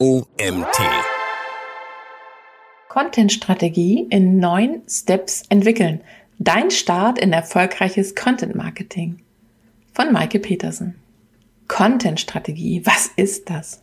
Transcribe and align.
OMT. 0.00 0.78
Content-Strategie 2.88 4.06
in 4.08 4.38
neun 4.38 4.82
Steps 4.88 5.42
entwickeln. 5.48 6.02
Dein 6.38 6.70
Start 6.70 7.18
in 7.18 7.32
erfolgreiches 7.32 8.14
Content 8.14 8.54
Marketing. 8.54 9.18
Von 9.92 10.12
Maike 10.12 10.38
Petersen. 10.38 10.94
Content-Strategie, 11.66 12.82
was 12.84 13.10
ist 13.16 13.50
das? 13.50 13.82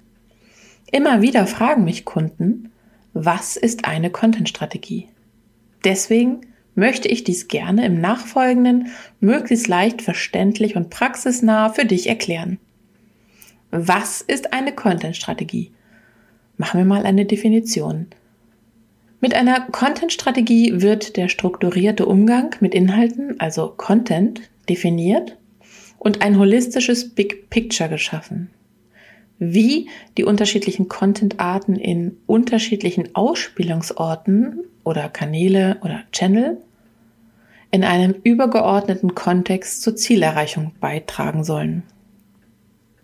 Immer 0.89 1.21
wieder 1.21 1.47
fragen 1.47 1.83
mich 1.83 2.05
Kunden, 2.05 2.71
was 3.11 3.57
ist 3.57 3.83
eine 3.83 4.09
Content-Strategie? 4.09 5.09
Deswegen 5.83 6.47
möchte 6.75 7.09
ich 7.09 7.25
dies 7.25 7.49
gerne 7.49 7.85
im 7.85 7.99
Nachfolgenden 7.99 8.87
möglichst 9.19 9.67
leicht 9.67 10.01
verständlich 10.01 10.77
und 10.77 10.89
praxisnah 10.89 11.71
für 11.71 11.83
dich 11.83 12.07
erklären. 12.07 12.57
Was 13.69 14.21
ist 14.21 14.53
eine 14.53 14.71
Content-Strategie? 14.73 15.73
Machen 16.57 16.77
wir 16.77 16.85
mal 16.85 17.05
eine 17.05 17.25
Definition. 17.25 18.07
Mit 19.19 19.33
einer 19.33 19.61
Content-Strategie 19.71 20.81
wird 20.81 21.17
der 21.17 21.29
strukturierte 21.29 22.05
Umgang 22.05 22.55
mit 22.59 22.75
Inhalten, 22.75 23.39
also 23.39 23.73
Content, 23.75 24.41
definiert 24.69 25.37
und 25.97 26.21
ein 26.21 26.37
holistisches 26.37 27.13
Big 27.13 27.49
Picture 27.49 27.89
geschaffen. 27.89 28.49
Wie 29.37 29.89
die 30.17 30.23
unterschiedlichen 30.23 30.87
Content-Arten 30.87 31.75
in 31.75 32.17
unterschiedlichen 32.25 33.15
Ausspielungsorten 33.15 34.59
oder 34.83 35.09
Kanäle 35.09 35.77
oder 35.81 36.03
Channel 36.11 36.57
in 37.71 37.83
einem 37.83 38.15
übergeordneten 38.23 39.15
Kontext 39.15 39.81
zur 39.81 39.95
Zielerreichung 39.97 40.71
beitragen 40.79 41.43
sollen. 41.43 41.83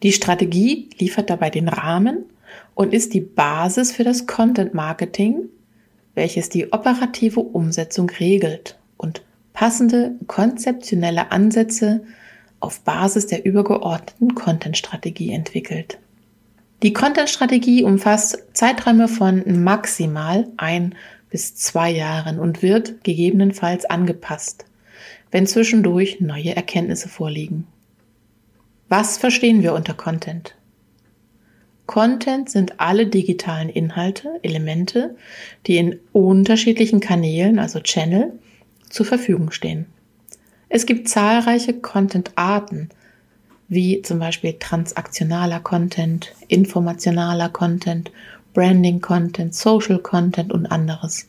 Die 0.04 0.14
Strategie 0.14 0.90
liefert 0.98 1.30
dabei 1.30 1.50
den 1.50 1.68
Rahmen 1.68 2.26
und 2.76 2.94
ist 2.94 3.14
die 3.14 3.22
Basis 3.22 3.92
für 3.92 4.04
das 4.04 4.28
Content 4.28 4.74
Marketing, 4.74 5.50
welches 6.16 6.50
die 6.50 6.72
operative 6.72 7.40
Umsetzung 7.40 8.10
regelt 8.10 8.78
und 8.98 9.22
passende 9.54 10.16
konzeptionelle 10.28 11.32
Ansätze 11.32 12.04
auf 12.60 12.82
Basis 12.82 13.28
der 13.28 13.46
übergeordneten 13.46 14.36
Content-Strategie 14.36 15.32
entwickelt. 15.32 15.98
Die 16.84 16.94
Content-Strategie 16.94 17.84
umfasst 17.84 18.44
Zeiträume 18.54 19.08
von 19.08 19.64
maximal 19.64 20.48
ein 20.58 20.96
bis 21.30 21.56
zwei 21.56 21.92
Jahren 21.92 22.40
und 22.40 22.62
wird 22.62 23.04
gegebenenfalls 23.04 23.86
angepasst, 23.86 24.66
wenn 25.32 25.48
zwischendurch 25.48 26.20
neue 26.22 26.56
Erkenntnisse 26.56 27.08
vorliegen. 27.08 27.68
Was 28.90 29.18
verstehen 29.18 29.62
wir 29.62 29.74
unter 29.74 29.94
Content? 29.94 30.56
Content 31.92 32.50
sind 32.50 32.80
alle 32.80 33.06
digitalen 33.06 33.68
Inhalte, 33.68 34.40
Elemente, 34.44 35.18
die 35.68 35.76
in 35.76 36.00
unterschiedlichen 36.14 37.02
Kanälen, 37.02 37.60
also 37.60 37.82
Channel, 37.82 38.32
zur 38.90 39.06
Verfügung 39.06 39.52
stehen. 39.52 39.88
Es 40.70 40.86
gibt 40.86 41.10
zahlreiche 41.10 41.74
Content-Arten, 41.74 42.88
wie 43.68 44.02
zum 44.04 44.20
Beispiel 44.20 44.56
transaktionaler 44.58 45.60
Content, 45.60 46.34
informationaler 46.48 47.50
Content, 47.50 48.10
Branding-Content, 48.54 49.54
Social-Content 49.54 50.54
und 50.54 50.68
anderes. 50.68 51.28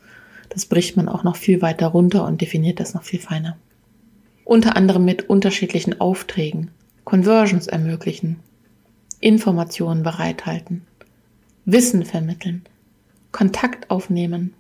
Das 0.49 0.67
bricht 0.67 0.97
man 0.97 1.09
auch 1.09 1.25
noch 1.25 1.35
viel 1.35 1.61
weiter 1.61 1.89
runter 1.89 2.25
und 2.25 2.41
definiert 2.41 2.79
das 2.79 2.95
noch 2.95 3.03
viel 3.03 3.19
feiner. 3.19 3.57
Unter 4.45 4.77
anderem 4.77 5.05
mit 5.05 5.29
unterschiedlichen 5.29 6.01
Aufträgen, 6.01 6.71
Conversions 7.03 7.67
ermöglichen, 7.67 8.39
Informationen 9.23 10.03
bereithalten, 10.03 10.83
Wissen 11.65 12.05
vermitteln, 12.05 12.63
Kontakt 13.31 13.89
aufnehmen, 13.89 14.53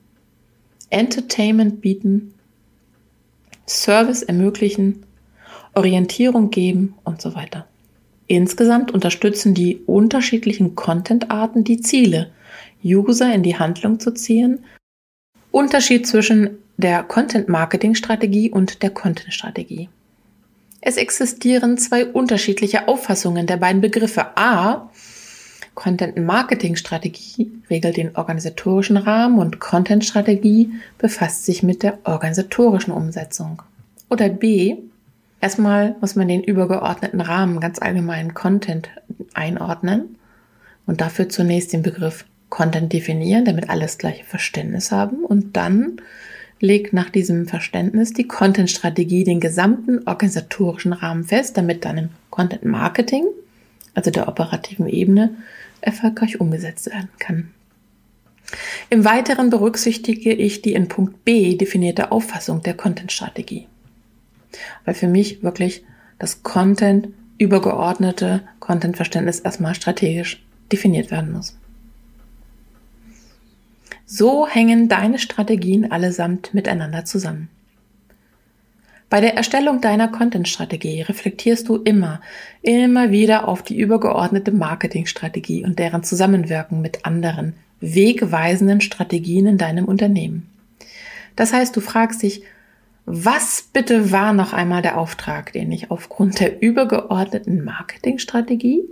Entertainment 0.88 1.80
bieten, 1.80 2.32
Service 3.66 4.22
ermöglichen, 4.22 5.04
Orientierung 5.74 6.50
geben 6.50 6.94
und 7.04 7.20
so 7.20 7.34
weiter. 7.34 7.66
Insgesamt 8.28 8.92
unterstützen 8.92 9.52
die 9.52 9.78
unterschiedlichen 9.86 10.76
Content-Arten 10.76 11.64
die 11.64 11.80
Ziele, 11.80 12.30
User 12.84 13.34
in 13.34 13.42
die 13.42 13.58
Handlung 13.58 13.98
zu 13.98 14.12
ziehen. 14.14 14.64
Unterschied 15.50 16.06
zwischen 16.06 16.58
der 16.76 17.02
Content-Marketing-Strategie 17.02 18.50
und 18.50 18.82
der 18.82 18.90
Content-Strategie. 18.90 19.88
Es 20.84 20.96
existieren 20.96 21.78
zwei 21.78 22.04
unterschiedliche 22.04 22.88
Auffassungen 22.88 23.46
der 23.46 23.56
beiden 23.56 23.80
Begriffe. 23.80 24.36
A. 24.36 24.90
Content 25.74 26.16
Marketing 26.18 26.74
Strategie 26.74 27.52
regelt 27.70 27.96
den 27.96 28.16
organisatorischen 28.16 28.96
Rahmen 28.96 29.38
und 29.38 29.60
Content 29.60 30.04
Strategie 30.04 30.72
befasst 30.98 31.46
sich 31.46 31.62
mit 31.62 31.84
der 31.84 31.98
organisatorischen 32.02 32.92
Umsetzung. 32.92 33.62
Oder 34.10 34.28
B. 34.28 34.76
Erstmal 35.40 35.94
muss 36.00 36.16
man 36.16 36.26
den 36.26 36.42
übergeordneten 36.42 37.20
Rahmen 37.20 37.60
ganz 37.60 37.80
allgemein 37.80 38.34
Content 38.34 38.90
einordnen 39.34 40.16
und 40.86 41.00
dafür 41.00 41.28
zunächst 41.28 41.72
den 41.72 41.82
Begriff 41.82 42.24
Content 42.48 42.92
definieren, 42.92 43.44
damit 43.44 43.70
alle 43.70 43.82
das 43.82 43.98
gleiche 43.98 44.24
Verständnis 44.24 44.90
haben 44.90 45.24
und 45.24 45.56
dann 45.56 46.00
legt 46.62 46.92
nach 46.92 47.10
diesem 47.10 47.46
Verständnis 47.46 48.12
die 48.12 48.28
Content-Strategie 48.28 49.24
den 49.24 49.40
gesamten 49.40 50.06
organisatorischen 50.06 50.92
Rahmen 50.92 51.24
fest, 51.24 51.56
damit 51.56 51.84
dann 51.84 51.98
im 51.98 52.08
Content 52.30 52.64
Marketing, 52.64 53.24
also 53.94 54.12
der 54.12 54.28
operativen 54.28 54.88
Ebene, 54.88 55.34
erfolgreich 55.80 56.40
umgesetzt 56.40 56.86
werden 56.86 57.10
kann. 57.18 57.50
Im 58.90 59.04
Weiteren 59.04 59.50
berücksichtige 59.50 60.32
ich 60.32 60.62
die 60.62 60.74
in 60.74 60.86
Punkt 60.86 61.24
B 61.24 61.56
definierte 61.56 62.12
Auffassung 62.12 62.62
der 62.62 62.74
Content-Strategie. 62.74 63.66
Weil 64.84 64.94
für 64.94 65.08
mich 65.08 65.42
wirklich 65.42 65.84
das 66.20 66.44
Content 66.44 67.08
übergeordnete 67.38 68.42
Content-Verständnis 68.60 69.40
erstmal 69.40 69.74
strategisch 69.74 70.44
definiert 70.70 71.10
werden 71.10 71.32
muss. 71.32 71.58
So 74.14 74.46
hängen 74.46 74.90
deine 74.90 75.18
Strategien 75.18 75.90
allesamt 75.90 76.52
miteinander 76.52 77.06
zusammen. 77.06 77.48
Bei 79.08 79.22
der 79.22 79.38
Erstellung 79.38 79.80
deiner 79.80 80.08
Content-Strategie 80.08 81.00
reflektierst 81.00 81.66
du 81.66 81.76
immer, 81.76 82.20
immer 82.60 83.10
wieder 83.10 83.48
auf 83.48 83.62
die 83.62 83.78
übergeordnete 83.78 84.52
Marketingstrategie 84.52 85.64
und 85.64 85.78
deren 85.78 86.02
Zusammenwirken 86.02 86.82
mit 86.82 87.06
anderen, 87.06 87.54
wegweisenden 87.80 88.82
Strategien 88.82 89.46
in 89.46 89.56
deinem 89.56 89.86
Unternehmen. 89.86 90.46
Das 91.34 91.54
heißt, 91.54 91.74
du 91.74 91.80
fragst 91.80 92.22
dich, 92.22 92.42
was 93.06 93.66
bitte 93.72 94.12
war 94.12 94.34
noch 94.34 94.52
einmal 94.52 94.82
der 94.82 94.98
Auftrag, 94.98 95.54
den 95.54 95.72
ich 95.72 95.90
aufgrund 95.90 96.38
der 96.38 96.60
übergeordneten 96.60 97.64
Marketingstrategie 97.64 98.82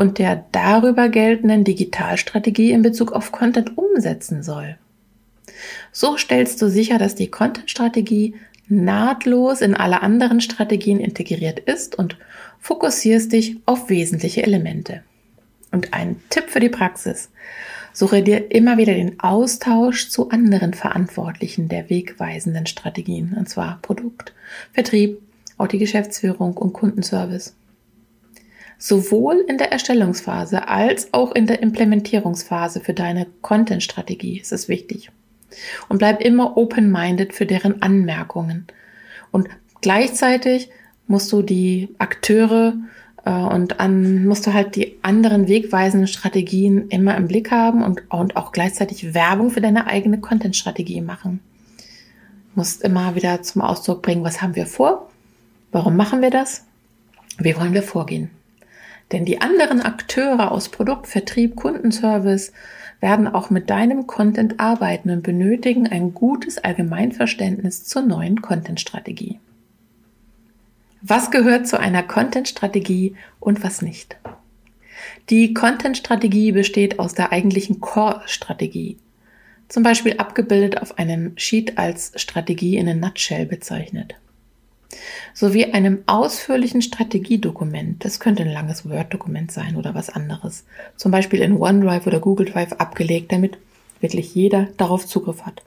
und 0.00 0.18
der 0.18 0.46
darüber 0.50 1.10
geltenden 1.10 1.62
Digitalstrategie 1.62 2.70
in 2.70 2.80
Bezug 2.80 3.12
auf 3.12 3.32
Content 3.32 3.76
umsetzen 3.76 4.42
soll. 4.42 4.78
So 5.92 6.16
stellst 6.16 6.62
du 6.62 6.70
sicher, 6.70 6.96
dass 6.96 7.16
die 7.16 7.30
Content-Strategie 7.30 8.34
nahtlos 8.66 9.60
in 9.60 9.74
alle 9.74 10.00
anderen 10.00 10.40
Strategien 10.40 11.00
integriert 11.00 11.58
ist 11.58 11.98
und 11.98 12.16
fokussierst 12.60 13.30
dich 13.30 13.58
auf 13.66 13.90
wesentliche 13.90 14.42
Elemente. 14.42 15.02
Und 15.70 15.92
ein 15.92 16.16
Tipp 16.30 16.44
für 16.48 16.60
die 16.60 16.70
Praxis. 16.70 17.28
Suche 17.92 18.22
dir 18.22 18.50
immer 18.52 18.78
wieder 18.78 18.94
den 18.94 19.20
Austausch 19.20 20.08
zu 20.08 20.30
anderen 20.30 20.72
Verantwortlichen 20.72 21.68
der 21.68 21.90
wegweisenden 21.90 22.64
Strategien, 22.64 23.36
und 23.38 23.50
zwar 23.50 23.80
Produkt, 23.82 24.32
Vertrieb, 24.72 25.20
auch 25.58 25.66
die 25.66 25.78
Geschäftsführung 25.78 26.56
und 26.56 26.72
Kundenservice. 26.72 27.54
Sowohl 28.82 29.44
in 29.46 29.58
der 29.58 29.72
Erstellungsphase 29.72 30.66
als 30.66 31.12
auch 31.12 31.32
in 31.32 31.46
der 31.46 31.62
Implementierungsphase 31.62 32.80
für 32.80 32.94
deine 32.94 33.26
Content-Strategie 33.42 34.40
ist 34.40 34.52
es 34.52 34.68
wichtig. 34.68 35.10
Und 35.90 35.98
bleib 35.98 36.22
immer 36.22 36.56
open-minded 36.56 37.34
für 37.34 37.44
deren 37.44 37.82
Anmerkungen. 37.82 38.66
Und 39.32 39.50
gleichzeitig 39.82 40.70
musst 41.06 41.30
du 41.30 41.42
die 41.42 41.94
Akteure 41.98 42.72
äh, 43.26 43.30
und 43.30 43.80
an, 43.80 44.24
musst 44.24 44.46
du 44.46 44.54
halt 44.54 44.76
die 44.76 44.96
anderen 45.02 45.46
wegweisenden 45.46 46.08
Strategien 46.08 46.88
immer 46.88 47.18
im 47.18 47.28
Blick 47.28 47.50
haben 47.50 47.82
und, 47.84 48.10
und 48.10 48.36
auch 48.36 48.50
gleichzeitig 48.50 49.12
Werbung 49.12 49.50
für 49.50 49.60
deine 49.60 49.88
eigene 49.88 50.20
Content-Strategie 50.20 51.02
machen. 51.02 51.40
Du 51.76 52.60
musst 52.60 52.80
immer 52.80 53.14
wieder 53.14 53.42
zum 53.42 53.60
Ausdruck 53.60 54.00
bringen, 54.00 54.24
was 54.24 54.40
haben 54.40 54.56
wir 54.56 54.64
vor? 54.64 55.10
Warum 55.70 55.96
machen 55.96 56.22
wir 56.22 56.30
das? 56.30 56.64
Wie 57.36 57.54
wollen 57.56 57.74
wir 57.74 57.82
vorgehen? 57.82 58.30
Denn 59.12 59.24
die 59.24 59.40
anderen 59.40 59.80
Akteure 59.80 60.52
aus 60.52 60.68
Produkt, 60.68 61.06
Vertrieb, 61.06 61.56
Kundenservice 61.56 62.52
werden 63.00 63.26
auch 63.26 63.50
mit 63.50 63.70
deinem 63.70 64.06
Content 64.06 64.60
arbeiten 64.60 65.10
und 65.10 65.22
benötigen 65.22 65.88
ein 65.88 66.14
gutes 66.14 66.58
Allgemeinverständnis 66.58 67.84
zur 67.84 68.02
neuen 68.02 68.40
Content-Strategie. 68.42 69.40
Was 71.02 71.30
gehört 71.30 71.66
zu 71.66 71.80
einer 71.80 72.02
Content-Strategie 72.02 73.16
und 73.40 73.64
was 73.64 73.80
nicht? 73.80 74.18
Die 75.30 75.54
Content-Strategie 75.54 76.52
besteht 76.52 76.98
aus 76.98 77.14
der 77.14 77.32
eigentlichen 77.32 77.80
Core-Strategie, 77.80 78.98
zum 79.68 79.82
Beispiel 79.82 80.18
abgebildet 80.18 80.82
auf 80.82 80.98
einem 80.98 81.32
Sheet 81.36 81.78
als 81.78 82.12
Strategie 82.16 82.76
in 82.76 82.88
a 82.88 82.94
Nutshell 82.94 83.46
bezeichnet, 83.46 84.14
sowie 85.34 85.66
einem 85.66 86.02
ausführlichen 86.06 86.82
Strategiedokument, 86.82 88.04
das 88.04 88.20
könnte 88.20 88.42
ein 88.42 88.52
langes 88.52 88.88
Word-Dokument 88.88 89.52
sein 89.52 89.76
oder 89.76 89.94
was 89.94 90.10
anderes, 90.10 90.64
zum 90.96 91.12
Beispiel 91.12 91.40
in 91.40 91.56
OneDrive 91.56 92.06
oder 92.06 92.20
Google 92.20 92.46
Drive 92.46 92.72
abgelegt, 92.74 93.32
damit 93.32 93.58
wirklich 94.00 94.34
jeder 94.34 94.68
darauf 94.76 95.06
Zugriff 95.06 95.42
hat. 95.42 95.62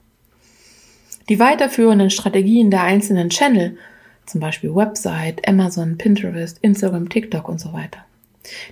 Die 1.28 1.38
weiterführenden 1.38 2.10
Strategien 2.10 2.70
der 2.70 2.82
einzelnen 2.82 3.30
Channel, 3.30 3.78
zum 4.26 4.40
Beispiel 4.40 4.74
Website, 4.74 5.46
Amazon, 5.48 5.96
Pinterest, 5.96 6.58
Instagram, 6.60 7.08
TikTok 7.08 7.48
und 7.48 7.60
so 7.60 7.72
weiter, 7.72 8.04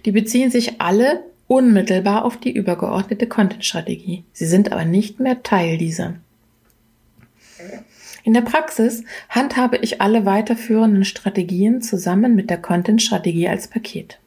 die 0.04 0.12
beziehen 0.12 0.50
sich 0.50 0.80
alle 0.80 1.22
unmittelbar 1.46 2.24
auf 2.24 2.38
die 2.38 2.52
übergeordnete 2.52 3.26
Content-Strategie. 3.26 4.24
Sie 4.32 4.46
sind 4.46 4.72
aber 4.72 4.84
nicht 4.84 5.20
mehr 5.20 5.42
Teil 5.42 5.78
dieser. 5.78 6.14
In 8.24 8.34
der 8.34 8.42
Praxis 8.42 9.02
handhabe 9.28 9.78
ich 9.78 10.00
alle 10.00 10.24
weiterführenden 10.24 11.04
Strategien 11.04 11.82
zusammen 11.82 12.36
mit 12.36 12.50
der 12.50 12.58
Content-Strategie 12.58 13.48
als 13.48 13.66
Paket. 13.66 14.18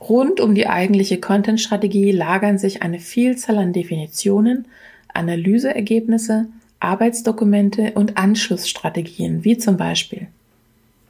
Rund 0.00 0.40
um 0.40 0.54
die 0.54 0.68
eigentliche 0.68 1.18
Content-Strategie 1.18 2.12
lagern 2.12 2.56
sich 2.58 2.82
eine 2.82 3.00
Vielzahl 3.00 3.58
an 3.58 3.72
Definitionen, 3.72 4.66
Analyseergebnisse, 5.12 6.46
Arbeitsdokumente 6.78 7.92
und 7.94 8.16
Anschlussstrategien, 8.16 9.42
wie 9.42 9.58
zum 9.58 9.76
Beispiel 9.76 10.28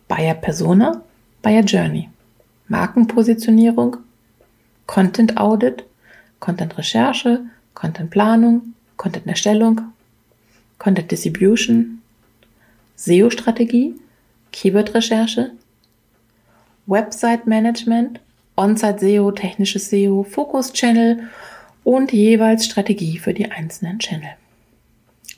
Buyer 0.09 0.35
Persona, 0.35 1.03
Buyer 1.43 1.63
Journey, 1.63 2.09
Markenpositionierung, 2.69 3.99
Content 4.87 5.37
Audit, 5.37 5.85
Content 6.41 6.79
Recherche, 6.79 7.43
Content 7.75 8.09
Planung, 8.11 8.73
Content 8.97 9.27
Erstellung, 9.27 9.83
Content 10.79 11.11
Distribution, 11.11 12.03
SEO-Strategie, 12.97 13.95
Keyword-Recherche, 14.53 15.51
Website-Management, 16.87 18.21
On-Site-SEO, 18.57 19.33
technisches 19.33 19.91
SEO, 19.91 20.25
Fokus-Channel 20.25 21.29
und 21.85 22.13
jeweils 22.13 22.65
Strategie 22.65 23.19
für 23.19 23.35
die 23.35 23.51
einzelnen 23.51 23.99
Channel. 23.99 24.31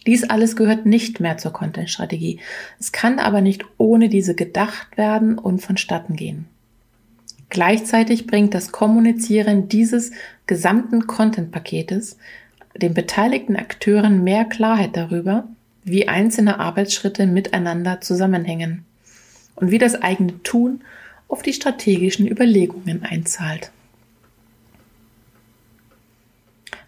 Dies 0.06 0.24
alles 0.24 0.56
gehört 0.56 0.86
nicht 0.86 1.20
mehr 1.20 1.36
zur 1.36 1.52
Content-Strategie. 1.52 2.40
Es 2.78 2.92
kann 2.92 3.18
aber 3.18 3.40
nicht 3.40 3.64
ohne 3.76 4.08
diese 4.08 4.34
gedacht 4.34 4.96
werden 4.96 5.38
und 5.38 5.60
vonstatten 5.60 6.16
gehen. 6.16 6.46
Gleichzeitig 7.50 8.26
bringt 8.26 8.54
das 8.54 8.72
Kommunizieren 8.72 9.68
dieses 9.68 10.12
gesamten 10.46 11.06
Content-Paketes 11.06 12.16
den 12.76 12.94
beteiligten 12.94 13.56
Akteuren 13.56 14.22
mehr 14.22 14.44
Klarheit 14.44 14.96
darüber, 14.96 15.48
wie 15.84 16.08
einzelne 16.08 16.58
Arbeitsschritte 16.60 17.26
miteinander 17.26 18.00
zusammenhängen 18.00 18.84
und 19.56 19.70
wie 19.70 19.78
das 19.78 20.00
eigene 20.00 20.42
Tun 20.42 20.82
auf 21.28 21.42
die 21.42 21.52
strategischen 21.52 22.26
Überlegungen 22.26 23.04
einzahlt. 23.04 23.70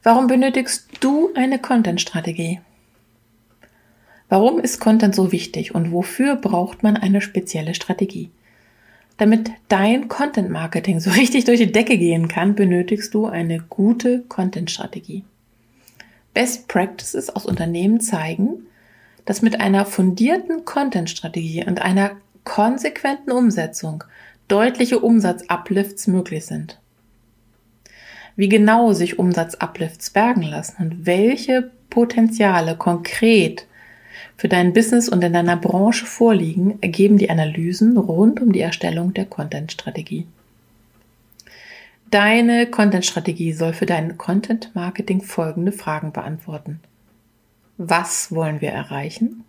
Warum 0.03 0.27
benötigst 0.27 0.89
du 1.01 1.31
eine 1.35 1.61
Content-Strategie? 1.61 2.61
Warum 4.29 4.59
ist 4.59 4.81
Content 4.81 5.15
so 5.15 5.31
wichtig 5.31 5.75
und 5.75 5.93
wofür 5.93 6.37
braucht 6.37 6.83
man 6.83 6.97
eine 6.97 7.21
spezielle 7.21 7.75
Strategie? 7.75 8.31
Damit 9.19 9.53
dein 9.69 10.09
Content 10.09 10.51
Marketing 10.51 10.99
so 10.99 11.11
richtig 11.17 11.45
durch 11.45 11.61
die 11.61 11.71
Decke 11.71 11.99
gehen 11.99 12.29
kann, 12.29 12.55
benötigst 12.55 13.15
du 13.15 13.27
eine 13.27 13.61
gute 13.61 14.23
Content 14.23 14.71
Strategie. 14.71 15.25
Best 16.35 16.69
Practices 16.69 17.31
aus 17.31 17.47
Unternehmen 17.47 18.01
zeigen, 18.01 18.67
dass 19.25 19.43
mit 19.43 19.61
einer 19.61 19.85
fundierten 19.85 20.65
Content 20.65 21.11
Strategie 21.11 21.65
und 21.65 21.81
einer 21.83 22.13
konsequenten 22.45 23.31
Umsetzung 23.31 24.05
deutliche 24.49 24.99
Umsatzuplifts 24.99 26.07
möglich 26.07 26.45
sind. 26.47 26.79
Wie 28.35 28.49
genau 28.49 28.93
sich 28.93 29.19
Umsatzuplifts 29.19 30.11
bergen 30.11 30.43
lassen 30.43 30.83
und 30.83 31.07
welche 31.07 31.71
Potenziale 31.91 32.77
konkret 32.77 33.67
für 34.37 34.49
dein 34.49 34.73
Business 34.73 35.09
und 35.09 35.23
in 35.23 35.35
deiner 35.35 35.57
Branche 35.57 36.07
vorliegen, 36.07 36.79
ergeben 36.81 37.19
die 37.19 37.31
Analysen 37.31 37.97
rund 37.97 38.41
um 38.41 38.53
die 38.53 38.61
Erstellung 38.61 39.13
der 39.15 39.27
Content-Strategie. 39.27 40.27
Deine 42.13 42.67
Content-Strategie 42.67 43.55
soll 43.55 43.73
für 43.73 43.87
dein 43.87 44.19
Content-Marketing 44.19 45.23
folgende 45.23 45.73
Fragen 45.73 46.13
beantworten. 46.13 46.79
Was 47.79 48.31
wollen 48.33 48.61
wir 48.61 48.69
erreichen? 48.69 49.45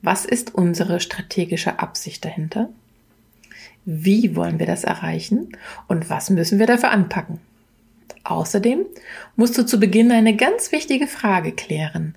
Was 0.00 0.24
ist 0.24 0.54
unsere 0.54 1.00
strategische 1.00 1.80
Absicht 1.80 2.24
dahinter? 2.24 2.70
Wie 3.84 4.34
wollen 4.36 4.58
wir 4.58 4.64
das 4.64 4.84
erreichen? 4.84 5.54
Und 5.86 6.08
was 6.08 6.30
müssen 6.30 6.58
wir 6.58 6.66
dafür 6.66 6.92
anpacken? 6.92 7.40
Außerdem 8.24 8.86
musst 9.36 9.58
du 9.58 9.66
zu 9.66 9.78
Beginn 9.78 10.12
eine 10.12 10.34
ganz 10.36 10.72
wichtige 10.72 11.06
Frage 11.06 11.52
klären. 11.52 12.14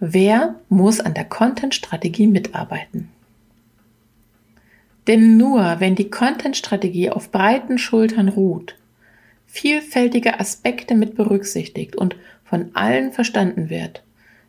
Wer 0.00 0.56
muss 0.68 0.98
an 0.98 1.14
der 1.14 1.26
Content-Strategie 1.26 2.26
mitarbeiten? 2.26 3.08
Denn 5.06 5.36
nur 5.36 5.80
wenn 5.80 5.94
die 5.94 6.10
Content-Strategie 6.10 7.10
auf 7.10 7.30
breiten 7.30 7.78
Schultern 7.78 8.28
ruht, 8.28 8.76
vielfältige 9.46 10.40
Aspekte 10.40 10.94
mit 10.94 11.14
berücksichtigt 11.14 11.94
und 11.94 12.16
von 12.44 12.70
allen 12.74 13.12
verstanden 13.12 13.70
wird, 13.70 14.02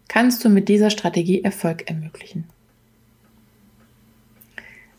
kannst 0.08 0.44
du 0.46 0.50
mit 0.50 0.70
dieser 0.70 0.90
Strategie 0.90 1.44
Erfolg 1.44 1.90
ermöglichen. 1.90 2.46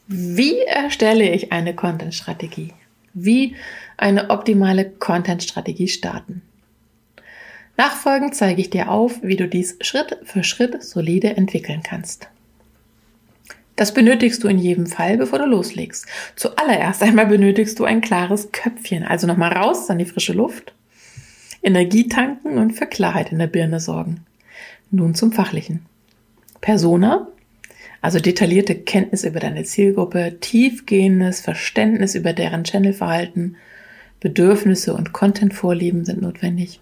Wie 0.09 0.61
erstelle 0.61 1.31
ich 1.33 1.53
eine 1.53 1.75
Content-Strategie? 1.75 2.73
Wie 3.13 3.57
eine 3.97 4.31
optimale 4.31 4.89
Content-Strategie 4.89 5.89
starten? 5.89 6.43
Nachfolgend 7.77 8.35
zeige 8.35 8.61
ich 8.61 8.71
dir 8.71 8.91
auf, 8.91 9.23
wie 9.23 9.37
du 9.37 9.49
dies 9.49 9.77
Schritt 9.81 10.19
für 10.23 10.45
Schritt 10.45 10.83
solide 10.83 11.37
entwickeln 11.37 11.83
kannst. 11.83 12.29
Das 13.77 13.93
benötigst 13.93 14.43
du 14.43 14.49
in 14.49 14.59
jedem 14.59 14.87
Fall, 14.87 15.19
bevor 15.19 15.39
du 15.39 15.45
loslegst. 15.45 16.07
Zuallererst 16.35 17.03
einmal 17.03 17.27
benötigst 17.27 17.79
du 17.79 17.85
ein 17.85 18.01
klares 18.01 18.51
Köpfchen, 18.51 19.05
also 19.05 19.27
nochmal 19.27 19.53
raus 19.53 19.91
an 19.91 19.99
die 19.99 20.07
frische 20.07 20.33
Luft, 20.33 20.75
Energie 21.63 22.09
tanken 22.09 22.59
und 22.59 22.73
für 22.73 22.87
Klarheit 22.87 23.33
in 23.33 23.39
der 23.39 23.49
Birne 23.49 23.81
sorgen. 23.81 24.25
Nun 24.91 25.15
zum 25.15 25.33
Fachlichen. 25.33 25.85
Persona, 26.63 27.29
also 28.01 28.19
detaillierte 28.19 28.75
Kenntnis 28.75 29.25
über 29.25 29.41
deine 29.41 29.65
Zielgruppe, 29.65 30.39
tiefgehendes 30.41 31.41
Verständnis 31.41 32.15
über 32.15 32.33
deren 32.33 32.65
Channelverhalten, 32.65 33.57
Bedürfnisse 34.21 34.95
und 34.95 35.13
Content-Vorlieben 35.13 36.05
sind 36.05 36.23
notwendig. 36.23 36.81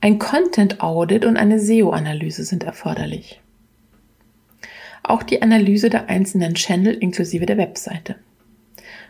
Ein 0.00 0.18
Content 0.18 0.80
Audit 0.80 1.24
und 1.24 1.36
eine 1.36 1.58
SEO-Analyse 1.58 2.44
sind 2.44 2.62
erforderlich. 2.62 3.40
Auch 5.04 5.22
die 5.22 5.42
Analyse 5.42 5.90
der 5.90 6.08
einzelnen 6.08 6.54
Channel 6.54 6.94
inklusive 6.94 7.44
der 7.44 7.58
Webseite. 7.58 8.16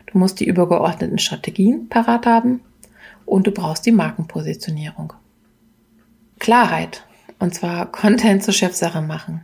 Du 0.06 0.18
musst 0.18 0.40
die 0.40 0.46
übergeordneten 0.46 1.18
Strategien 1.18 1.88
parat 1.88 2.26
haben 2.26 2.60
und 3.24 3.46
du 3.46 3.52
brauchst 3.52 3.86
die 3.86 3.92
Markenpositionierung. 3.92 5.12
Klarheit, 6.40 7.06
und 7.38 7.54
zwar 7.54 7.86
Content 7.92 8.42
zur 8.42 8.52
Chefsache 8.52 9.00
machen. 9.00 9.42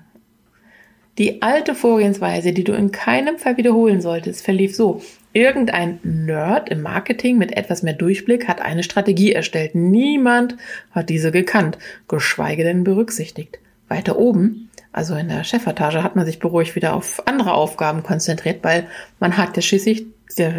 Die 1.18 1.40
alte 1.40 1.74
Vorgehensweise, 1.74 2.52
die 2.52 2.64
du 2.64 2.72
in 2.72 2.90
keinem 2.90 3.38
Fall 3.38 3.56
wiederholen 3.56 4.00
solltest, 4.00 4.44
verlief 4.44 4.74
so. 4.74 5.02
Irgendein 5.32 6.00
Nerd 6.02 6.68
im 6.68 6.82
Marketing 6.82 7.38
mit 7.38 7.56
etwas 7.56 7.84
mehr 7.84 7.92
Durchblick 7.92 8.48
hat 8.48 8.60
eine 8.60 8.82
Strategie 8.82 9.32
erstellt. 9.32 9.76
Niemand 9.76 10.56
hat 10.90 11.10
diese 11.10 11.30
gekannt, 11.30 11.78
geschweige 12.08 12.64
denn 12.64 12.82
berücksichtigt. 12.82 13.58
Weiter 13.90 14.16
oben, 14.16 14.70
also 14.92 15.14
in 15.16 15.28
der 15.28 15.44
Chefetage, 15.44 16.02
hat 16.02 16.16
man 16.16 16.24
sich 16.24 16.38
beruhigt 16.38 16.76
wieder 16.76 16.94
auf 16.94 17.26
andere 17.26 17.52
Aufgaben 17.52 18.02
konzentriert, 18.02 18.64
weil 18.64 18.86
man 19.18 19.36
hat 19.36 19.56
ja 19.56 19.62
schließlich, 19.62 20.06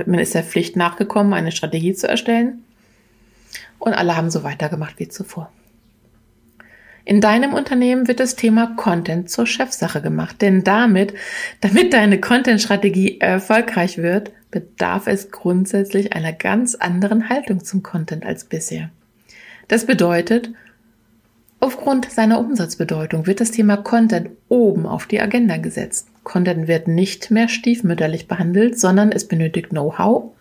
man 0.05 0.19
ist 0.19 0.35
der 0.35 0.43
Pflicht 0.43 0.75
nachgekommen, 0.75 1.33
eine 1.33 1.51
Strategie 1.51 1.93
zu 1.93 2.07
erstellen. 2.07 2.63
Und 3.79 3.93
alle 3.93 4.15
haben 4.15 4.29
so 4.29 4.43
weitergemacht 4.43 4.99
wie 4.99 5.07
zuvor. 5.07 5.51
In 7.03 7.19
deinem 7.19 7.53
Unternehmen 7.53 8.07
wird 8.07 8.19
das 8.19 8.35
Thema 8.35 8.75
Content 8.75 9.29
zur 9.29 9.47
Chefsache 9.47 10.01
gemacht, 10.01 10.41
denn 10.41 10.63
damit, 10.63 11.13
damit 11.59 11.93
deine 11.93 12.19
Content-Strategie 12.19 13.19
erfolgreich 13.19 13.97
wird, 13.97 14.31
bedarf 14.51 15.07
es 15.07 15.31
grundsätzlich 15.31 16.13
einer 16.13 16.33
ganz 16.33 16.75
anderen 16.75 17.29
Haltung 17.29 17.63
zum 17.63 17.81
Content 17.81 18.25
als 18.25 18.43
bisher. 18.43 18.91
Das 19.67 19.85
bedeutet, 19.85 20.51
aufgrund 21.61 22.11
seiner 22.11 22.39
Umsatzbedeutung 22.39 23.27
wird 23.27 23.39
das 23.39 23.51
Thema 23.51 23.77
Content 23.77 24.31
oben 24.49 24.85
auf 24.85 25.05
die 25.05 25.21
Agenda 25.21 25.57
gesetzt. 25.57 26.07
Content 26.23 26.67
wird 26.67 26.87
nicht 26.87 27.31
mehr 27.31 27.47
stiefmütterlich 27.47 28.27
behandelt, 28.27 28.77
sondern 28.77 29.11
es 29.11 29.27
benötigt 29.27 29.69
Know-how, 29.69 30.31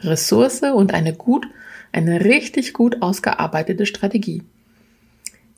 Ressource 0.00 0.62
und 0.62 0.92
eine 0.92 1.14
gut, 1.14 1.46
eine 1.92 2.24
richtig 2.24 2.72
gut 2.72 3.00
ausgearbeitete 3.00 3.86
Strategie, 3.86 4.42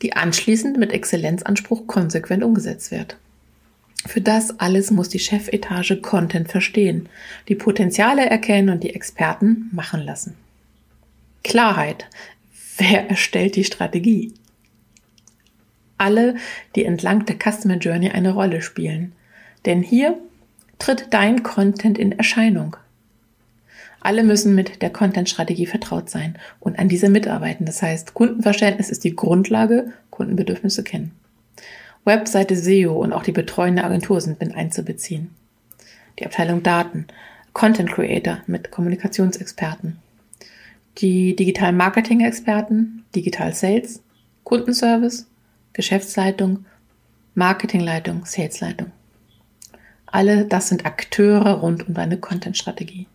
die 0.02 0.12
anschließend 0.12 0.78
mit 0.78 0.92
Exzellenzanspruch 0.92 1.86
konsequent 1.86 2.44
umgesetzt 2.44 2.90
wird. 2.90 3.16
Für 4.06 4.20
das 4.20 4.58
alles 4.60 4.90
muss 4.90 5.08
die 5.10 5.18
Chefetage 5.18 6.00
Content 6.00 6.48
verstehen, 6.50 7.08
die 7.48 7.54
Potenziale 7.54 8.24
erkennen 8.24 8.70
und 8.70 8.82
die 8.82 8.94
Experten 8.94 9.68
machen 9.72 10.00
lassen. 10.00 10.36
Klarheit. 11.42 12.06
Wer 12.78 13.10
erstellt 13.10 13.56
die 13.56 13.64
Strategie? 13.64 14.32
Alle, 16.00 16.36
die 16.74 16.84
entlang 16.84 17.26
der 17.26 17.36
Customer 17.36 17.76
Journey 17.76 18.10
eine 18.10 18.32
Rolle 18.32 18.62
spielen. 18.62 19.12
Denn 19.66 19.82
hier 19.82 20.18
tritt 20.78 21.08
dein 21.10 21.42
Content 21.42 21.98
in 21.98 22.12
Erscheinung. 22.12 22.76
Alle 24.00 24.22
müssen 24.22 24.54
mit 24.54 24.80
der 24.80 24.88
Content-Strategie 24.88 25.66
vertraut 25.66 26.08
sein 26.08 26.38
und 26.58 26.78
an 26.78 26.88
dieser 26.88 27.10
mitarbeiten. 27.10 27.66
Das 27.66 27.82
heißt, 27.82 28.14
Kundenverständnis 28.14 28.88
ist 28.88 29.04
die 29.04 29.14
Grundlage, 29.14 29.92
Kundenbedürfnisse 30.08 30.82
kennen. 30.82 31.12
Webseite 32.06 32.56
SEO 32.56 32.94
und 32.94 33.12
auch 33.12 33.22
die 33.22 33.32
betreuende 33.32 33.84
Agentur 33.84 34.22
sind 34.22 34.40
mit 34.40 34.54
einzubeziehen. 34.54 35.30
Die 36.18 36.24
Abteilung 36.24 36.62
Daten, 36.62 37.08
Content 37.52 37.90
Creator 37.90 38.38
mit 38.46 38.70
Kommunikationsexperten, 38.70 39.98
die 40.96 41.36
Digital 41.36 41.72
Marketing 41.72 42.22
Experten, 42.22 43.04
Digital 43.14 43.52
Sales, 43.52 44.00
Kundenservice, 44.44 45.26
Geschäftsleitung, 45.72 46.66
Marketingleitung, 47.34 48.24
Salesleitung. 48.24 48.92
Alle 50.06 50.44
das 50.44 50.68
sind 50.68 50.86
Akteure 50.86 51.60
rund 51.60 51.86
um 51.88 51.94
deine 51.94 52.18
Content-Strategie. 52.18 53.06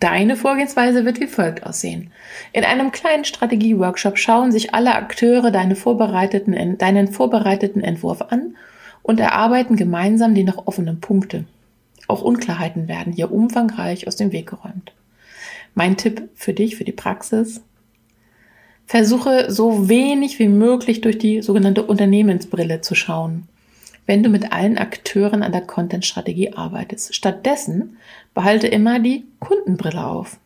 Deine 0.00 0.36
Vorgehensweise 0.36 1.04
wird 1.04 1.20
wie 1.20 1.26
folgt 1.26 1.64
aussehen. 1.64 2.10
In 2.52 2.64
einem 2.64 2.90
kleinen 2.90 3.26
Strategie-Workshop 3.26 4.18
schauen 4.18 4.50
sich 4.50 4.74
alle 4.74 4.94
Akteure 4.94 5.50
deine 5.50 5.76
vorbereiteten, 5.76 6.78
deinen 6.78 7.08
vorbereiteten 7.08 7.82
Entwurf 7.82 8.22
an 8.22 8.56
und 9.02 9.20
erarbeiten 9.20 9.76
gemeinsam 9.76 10.34
die 10.34 10.44
noch 10.44 10.66
offenen 10.66 11.00
Punkte. 11.00 11.44
Auch 12.08 12.22
Unklarheiten 12.22 12.88
werden 12.88 13.12
hier 13.12 13.30
umfangreich 13.30 14.06
aus 14.06 14.16
dem 14.16 14.32
Weg 14.32 14.48
geräumt. 14.48 14.92
Mein 15.74 15.96
Tipp 15.96 16.28
für 16.34 16.54
dich, 16.54 16.76
für 16.76 16.84
die 16.84 16.92
Praxis. 16.92 17.62
Versuche 18.90 19.50
so 19.52 19.88
wenig 19.88 20.38
wie 20.38 20.48
möglich 20.48 21.00
durch 21.00 21.18
die 21.18 21.42
sogenannte 21.42 21.84
Unternehmensbrille 21.84 22.80
zu 22.80 22.94
schauen 22.94 23.46
wenn 24.10 24.24
du 24.24 24.28
mit 24.28 24.50
allen 24.50 24.76
Akteuren 24.76 25.44
an 25.44 25.52
der 25.52 25.60
Content-Strategie 25.60 26.54
arbeitest. 26.54 27.14
Stattdessen 27.14 27.96
behalte 28.34 28.66
immer 28.66 28.98
die 28.98 29.24
Kundenbrille 29.38 30.04
auf. 30.04 30.38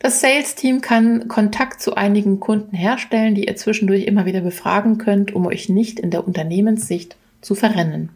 Das 0.00 0.20
Sales-Team 0.20 0.80
kann 0.80 1.28
Kontakt 1.28 1.80
zu 1.80 1.94
einigen 1.94 2.40
Kunden 2.40 2.74
herstellen, 2.74 3.36
die 3.36 3.44
ihr 3.44 3.54
zwischendurch 3.54 4.06
immer 4.06 4.26
wieder 4.26 4.40
befragen 4.40 4.98
könnt, 4.98 5.32
um 5.32 5.46
euch 5.46 5.68
nicht 5.68 6.00
in 6.00 6.10
der 6.10 6.26
Unternehmenssicht 6.26 7.14
zu 7.42 7.54
verrennen. 7.54 8.08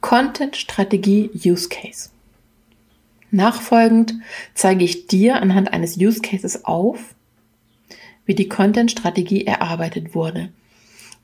Content-Strategie 0.00 1.28
Use 1.44 1.68
Case. 1.68 2.08
Nachfolgend 3.30 4.14
zeige 4.54 4.86
ich 4.86 5.06
dir 5.06 5.42
anhand 5.42 5.74
eines 5.74 5.98
Use 5.98 6.22
Cases 6.22 6.64
auf, 6.64 7.14
wie 8.28 8.34
die 8.34 8.48
Content-Strategie 8.48 9.46
erarbeitet 9.46 10.14
wurde. 10.14 10.50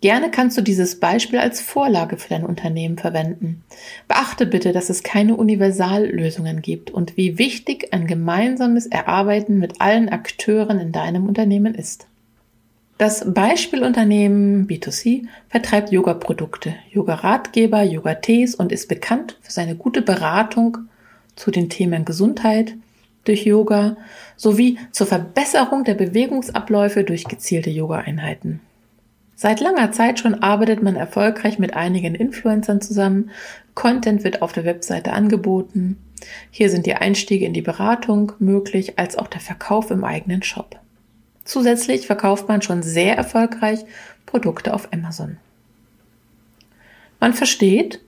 Gerne 0.00 0.30
kannst 0.30 0.56
du 0.58 0.62
dieses 0.62 1.00
Beispiel 1.00 1.38
als 1.38 1.61
Vorlage 1.61 2.16
für 2.16 2.30
dein 2.30 2.44
Unternehmen 2.44 2.99
verwenden. 2.99 3.62
Beachte 4.08 4.46
bitte, 4.46 4.73
dass 4.73 4.90
es 4.90 5.02
keine 5.02 5.37
Universallösungen 5.37 6.62
gibt 6.62 6.90
und 6.90 7.16
wie 7.16 7.38
wichtig 7.38 7.92
ein 7.92 8.06
gemeinsames 8.06 8.87
Erarbeiten 8.87 9.58
mit 9.58 9.80
allen 9.80 10.08
Akteuren 10.08 10.78
in 10.80 10.92
deinem 10.92 11.26
Unternehmen 11.26 11.75
ist. 11.75 12.06
Das 12.96 13.32
Beispielunternehmen 13.32 14.66
B2C 14.66 15.26
vertreibt 15.49 15.90
Yoga-Produkte, 15.92 16.75
Yoga-Ratgeber, 16.90 17.82
Yoga-Tees 17.82 18.54
und 18.54 18.73
ist 18.73 18.88
bekannt 18.88 19.38
für 19.42 19.52
seine 19.52 19.75
gute 19.75 20.00
Beratung 20.00 20.78
zu 21.37 21.50
den 21.50 21.68
Themen 21.68 22.04
Gesundheit 22.04 22.75
durch 23.25 23.45
Yoga 23.45 23.97
sowie 24.37 24.78
zur 24.93 25.07
Verbesserung 25.07 25.85
der 25.85 25.95
Bewegungsabläufe 25.95 27.04
durch 27.04 27.25
gezielte 27.25 27.71
Yoga-Einheiten. 27.71 28.61
Seit 29.37 29.61
langer 29.61 29.90
Zeit 29.93 30.21
schon 30.21 30.43
arbeitet 30.43 30.83
man 30.83 30.97
erfolgreich 30.97 31.59
mit 31.59 31.75
einigen 31.75 32.14
Influencern 32.14 32.81
zusammen. 32.81 33.31
Content 33.75 34.23
wird 34.23 34.43
auf 34.43 34.52
der 34.52 34.64
Webseite 34.64 35.12
angeboten. 35.12 35.99
Hier 36.50 36.71
sind 36.71 36.87
die 36.87 36.95
Einstiege 36.95 37.45
in 37.45 37.52
die 37.52 37.62
Beratung 37.62 38.33
möglich, 38.38 38.99
als 38.99 39.19
auch 39.19 39.26
der 39.26 39.40
Verkauf 39.40 39.90
im 39.90 40.04
eigenen 40.04 40.43
Shop. 40.43 40.78
Zusätzlich 41.45 42.07
verkauft 42.07 42.49
man 42.49 42.62
schon 42.62 42.83
sehr 42.83 43.16
erfolgreich 43.16 43.85
Produkte 44.25 44.73
auf 44.73 44.93
Amazon. 44.93 45.37
Man 47.21 47.35
versteht, 47.35 48.00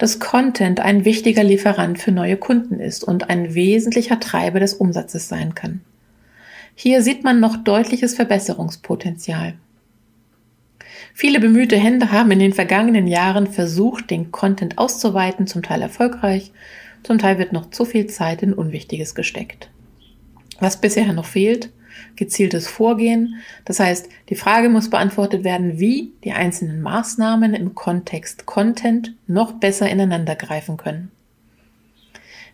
dass 0.00 0.18
Content 0.18 0.80
ein 0.80 1.04
wichtiger 1.04 1.44
Lieferant 1.44 1.98
für 1.98 2.10
neue 2.10 2.38
Kunden 2.38 2.80
ist 2.80 3.04
und 3.04 3.28
ein 3.28 3.54
wesentlicher 3.54 4.18
Treiber 4.18 4.58
des 4.58 4.72
Umsatzes 4.72 5.28
sein 5.28 5.54
kann. 5.54 5.82
Hier 6.74 7.02
sieht 7.02 7.22
man 7.22 7.38
noch 7.38 7.58
deutliches 7.58 8.14
Verbesserungspotenzial. 8.14 9.54
Viele 11.12 11.38
bemühte 11.38 11.76
Hände 11.76 12.12
haben 12.12 12.30
in 12.30 12.38
den 12.38 12.54
vergangenen 12.54 13.06
Jahren 13.06 13.46
versucht, 13.46 14.10
den 14.10 14.32
Content 14.32 14.78
auszuweiten, 14.78 15.46
zum 15.46 15.62
Teil 15.62 15.82
erfolgreich, 15.82 16.50
zum 17.02 17.18
Teil 17.18 17.36
wird 17.38 17.52
noch 17.52 17.68
zu 17.68 17.84
viel 17.84 18.06
Zeit 18.06 18.42
in 18.42 18.54
Unwichtiges 18.54 19.14
gesteckt. 19.14 19.68
Was 20.60 20.80
bisher 20.80 21.12
noch 21.12 21.26
fehlt, 21.26 21.68
gezieltes 22.16 22.68
Vorgehen. 22.68 23.36
Das 23.64 23.80
heißt, 23.80 24.08
die 24.28 24.34
Frage 24.34 24.68
muss 24.68 24.90
beantwortet 24.90 25.44
werden, 25.44 25.78
wie 25.78 26.12
die 26.24 26.32
einzelnen 26.32 26.80
Maßnahmen 26.82 27.54
im 27.54 27.74
Kontext 27.74 28.46
Content 28.46 29.14
noch 29.26 29.52
besser 29.52 29.88
ineinander 29.88 30.36
greifen 30.36 30.76
können. 30.76 31.10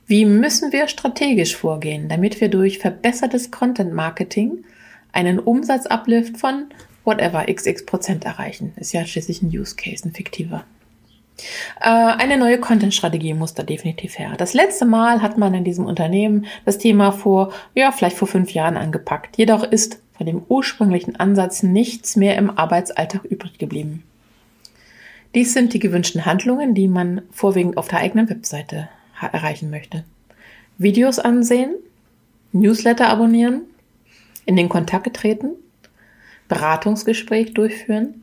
Wie 0.07 0.25
müssen 0.25 0.73
wir 0.73 0.87
strategisch 0.87 1.57
vorgehen, 1.57 2.09
damit 2.09 2.40
wir 2.40 2.49
durch 2.49 2.78
verbessertes 2.78 3.50
Content 3.50 3.93
Marketing 3.93 4.64
einen 5.12 5.38
Umsatzuplift 5.38 6.37
von 6.37 6.66
whatever, 7.05 7.47
xx 7.47 7.87
Prozent 7.87 8.25
erreichen. 8.25 8.73
Ist 8.76 8.93
ja 8.93 9.07
schließlich 9.07 9.43
ein 9.43 9.49
Use 9.49 9.76
Case, 9.76 10.07
ein 10.07 10.12
fiktiver. 10.12 10.64
Äh, 11.81 11.88
eine 11.88 12.38
neue 12.38 12.59
Content-Strategie 12.59 13.35
muss 13.35 13.55
da 13.55 13.62
definitiv 13.62 14.19
her. 14.19 14.33
Das 14.37 14.55
letzte 14.55 14.87
Mal 14.87 15.23
hat 15.23 15.38
man 15.38 15.55
in 15.55 15.64
diesem 15.64 15.87
Unternehmen 15.87 16.47
das 16.64 16.78
Thema 16.78 17.12
vor, 17.12 17.52
ja, 17.75 17.93
vielleicht 17.93 18.16
vor 18.16 18.28
fünf 18.28 18.52
Jahren 18.52 18.76
angepackt. 18.76 19.37
Jedoch 19.37 19.62
ist 19.64 20.00
von 20.16 20.26
dem 20.26 20.43
ursprünglichen 20.49 21.16
Ansatz 21.16 21.62
nichts 21.62 22.16
mehr 22.16 22.37
im 22.37 22.57
Arbeitsalltag 22.57 23.25
übrig 23.25 23.59
geblieben. 23.59 24.02
Dies 25.35 25.52
sind 25.52 25.75
die 25.75 25.78
gewünschten 25.78 26.25
Handlungen, 26.25 26.75
die 26.75 26.88
man 26.88 27.23
vorwiegend 27.31 27.76
auf 27.76 27.88
der 27.88 27.99
eigenen 27.99 28.31
Webseite 28.31 28.88
erreichen 29.21 29.71
möchte. 29.71 30.05
Videos 30.78 31.19
ansehen, 31.19 31.75
Newsletter 32.52 33.09
abonnieren, 33.09 33.62
in 34.47 34.57
den 34.57 34.69
Kontakt 34.69 35.14
treten, 35.16 35.50
Beratungsgespräch 36.49 37.52
durchführen, 37.52 38.23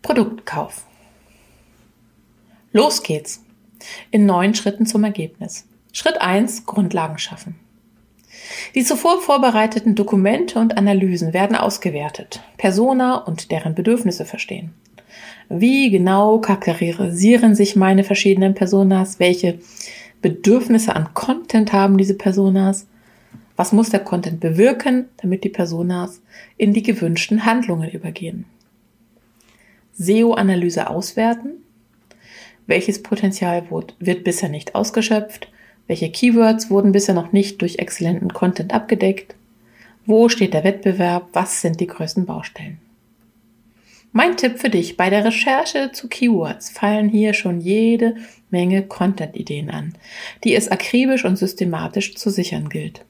Produktkauf. 0.00 0.86
Los 2.76 3.04
geht's. 3.04 3.40
In 4.10 4.26
neun 4.26 4.52
Schritten 4.52 4.84
zum 4.84 5.04
Ergebnis. 5.04 5.64
Schritt 5.92 6.20
eins: 6.20 6.66
Grundlagen 6.66 7.18
schaffen. 7.18 7.54
Die 8.74 8.82
zuvor 8.82 9.22
vorbereiteten 9.22 9.94
Dokumente 9.94 10.58
und 10.58 10.76
Analysen 10.76 11.32
werden 11.32 11.54
ausgewertet, 11.54 12.42
Persona 12.56 13.14
und 13.14 13.52
deren 13.52 13.76
Bedürfnisse 13.76 14.24
verstehen. 14.24 14.74
Wie 15.48 15.88
genau 15.88 16.40
charakterisieren 16.40 17.54
sich 17.54 17.76
meine 17.76 18.02
verschiedenen 18.02 18.54
Personas? 18.54 19.20
Welche 19.20 19.60
Bedürfnisse 20.20 20.96
an 20.96 21.14
Content 21.14 21.72
haben 21.72 21.96
diese 21.96 22.14
Personas? 22.14 22.88
Was 23.54 23.70
muss 23.70 23.90
der 23.90 24.00
Content 24.00 24.40
bewirken, 24.40 25.08
damit 25.18 25.44
die 25.44 25.48
Personas 25.48 26.20
in 26.56 26.72
die 26.72 26.82
gewünschten 26.82 27.44
Handlungen 27.44 27.88
übergehen? 27.88 28.46
SEO-Analyse 29.96 30.90
auswerten. 30.90 31.63
Welches 32.66 33.02
Potenzial 33.02 33.64
wird 33.98 34.24
bisher 34.24 34.48
nicht 34.48 34.74
ausgeschöpft? 34.74 35.48
Welche 35.86 36.10
Keywords 36.10 36.70
wurden 36.70 36.92
bisher 36.92 37.14
noch 37.14 37.32
nicht 37.32 37.60
durch 37.60 37.78
exzellenten 37.78 38.32
Content 38.32 38.72
abgedeckt? 38.72 39.34
Wo 40.06 40.28
steht 40.28 40.54
der 40.54 40.64
Wettbewerb? 40.64 41.28
Was 41.34 41.60
sind 41.60 41.80
die 41.80 41.86
größten 41.86 42.24
Baustellen? 42.24 42.78
Mein 44.12 44.36
Tipp 44.36 44.58
für 44.58 44.70
dich, 44.70 44.96
bei 44.96 45.10
der 45.10 45.24
Recherche 45.24 45.90
zu 45.92 46.08
Keywords 46.08 46.70
fallen 46.70 47.08
hier 47.08 47.34
schon 47.34 47.60
jede 47.60 48.14
Menge 48.48 48.82
Content-Ideen 48.84 49.70
an, 49.70 49.94
die 50.44 50.54
es 50.54 50.68
akribisch 50.68 51.24
und 51.24 51.36
systematisch 51.36 52.14
zu 52.14 52.30
sichern 52.30 52.68
gilt. 52.68 53.04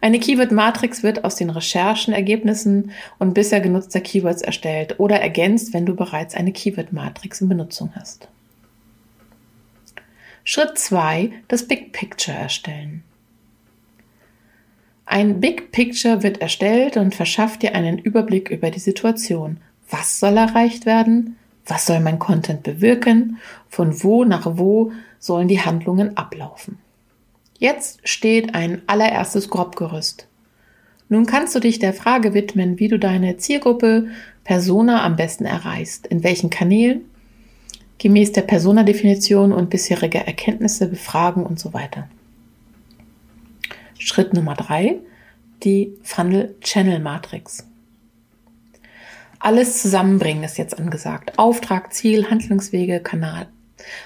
Eine 0.00 0.20
Keyword-Matrix 0.20 1.02
wird 1.02 1.24
aus 1.24 1.34
den 1.34 1.50
Recherchenergebnissen 1.50 2.92
und 3.18 3.34
bisher 3.34 3.60
genutzter 3.60 4.00
Keywords 4.00 4.42
erstellt 4.42 5.00
oder 5.00 5.20
ergänzt, 5.20 5.74
wenn 5.74 5.84
du 5.84 5.96
bereits 5.96 6.34
eine 6.34 6.52
Keyword-Matrix 6.52 7.40
in 7.40 7.48
Benutzung 7.48 7.90
hast. 7.96 8.28
Schritt 10.50 10.78
2. 10.78 11.30
Das 11.48 11.68
Big 11.68 11.92
Picture 11.92 12.34
erstellen. 12.34 13.02
Ein 15.04 15.40
Big 15.40 15.72
Picture 15.72 16.22
wird 16.22 16.40
erstellt 16.40 16.96
und 16.96 17.14
verschafft 17.14 17.60
dir 17.60 17.74
einen 17.74 17.98
Überblick 17.98 18.48
über 18.48 18.70
die 18.70 18.78
Situation. 18.78 19.58
Was 19.90 20.18
soll 20.18 20.38
erreicht 20.38 20.86
werden? 20.86 21.36
Was 21.66 21.84
soll 21.84 22.00
mein 22.00 22.18
Content 22.18 22.62
bewirken? 22.62 23.36
Von 23.68 24.02
wo 24.02 24.24
nach 24.24 24.46
wo 24.54 24.90
sollen 25.18 25.48
die 25.48 25.60
Handlungen 25.60 26.16
ablaufen? 26.16 26.78
Jetzt 27.58 28.00
steht 28.08 28.54
ein 28.54 28.80
allererstes 28.86 29.50
Grobgerüst. 29.50 30.28
Nun 31.10 31.26
kannst 31.26 31.54
du 31.56 31.60
dich 31.60 31.78
der 31.78 31.92
Frage 31.92 32.32
widmen, 32.32 32.78
wie 32.78 32.88
du 32.88 32.98
deine 32.98 33.36
Zielgruppe 33.36 34.06
Persona 34.44 35.04
am 35.04 35.16
besten 35.16 35.44
erreichst, 35.44 36.06
in 36.06 36.24
welchen 36.24 36.48
Kanälen, 36.48 37.02
gemäß 37.98 38.32
der 38.32 38.42
Persona-Definition 38.42 39.52
und 39.52 39.70
bisheriger 39.70 40.20
Erkenntnisse 40.20 40.88
befragen 40.88 41.44
und 41.44 41.58
so 41.58 41.72
weiter. 41.72 42.08
Schritt 43.98 44.32
Nummer 44.32 44.54
drei, 44.54 44.98
die 45.64 45.92
Funnel 46.02 46.54
Channel 46.60 47.00
Matrix. 47.00 47.66
Alles 49.40 49.80
zusammenbringen 49.82 50.44
ist 50.44 50.58
jetzt 50.58 50.78
angesagt. 50.78 51.38
Auftrag, 51.38 51.92
Ziel, 51.92 52.30
Handlungswege, 52.30 53.00
Kanal. 53.00 53.48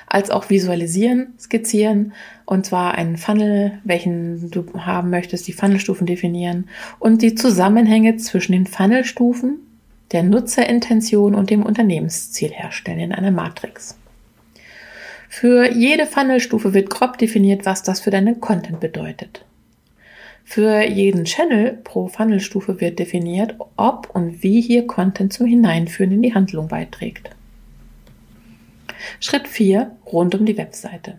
Als 0.07 0.31
auch 0.31 0.51
visualisieren, 0.51 1.35
skizzieren 1.39 2.13
und 2.45 2.67
zwar 2.67 2.95
einen 2.95 3.17
Funnel, 3.17 3.81
welchen 3.85 4.51
du 4.51 4.67
haben 4.75 5.09
möchtest, 5.09 5.47
die 5.49 5.55
Funnelstufen 5.55 6.07
definieren 6.07 6.69
und 6.99 7.23
die 7.23 7.35
Zusammenhänge 7.35 8.17
zwischen 8.17 8.53
den 8.53 8.67
Funnelstufen, 8.67 9.61
der 10.13 10.23
Nutzerintention 10.23 11.35
und 11.35 11.51
dem 11.51 11.63
Unternehmensziel 11.63 12.51
herstellen 12.51 13.01
in 13.01 13.13
einer 13.13 13.31
Matrix. 13.31 13.97
Für 15.29 15.71
jede 15.73 16.07
Funnelstufe 16.07 16.75
wird 16.75 16.91
grob 16.91 17.17
definiert, 17.19 17.65
was 17.65 17.83
das 17.83 18.01
für 18.01 18.11
deine 18.11 18.35
Content 18.35 18.81
bedeutet. 18.81 19.45
Für 20.45 20.83
jeden 20.83 21.25
Channel 21.25 21.79
pro 21.85 22.09
Funnelstufe 22.09 22.81
wird 22.81 22.99
definiert, 22.99 23.55
ob 23.77 24.11
und 24.15 24.43
wie 24.43 24.61
hier 24.61 24.87
Content 24.87 25.33
zum 25.33 25.47
Hineinführen 25.47 26.13
in 26.13 26.23
die 26.23 26.35
Handlung 26.35 26.69
beiträgt. 26.69 27.31
Schritt 29.21 29.49
4. 29.49 29.97
Rund 30.13 30.35
um 30.35 30.45
die 30.45 30.59
Webseite. 30.59 31.19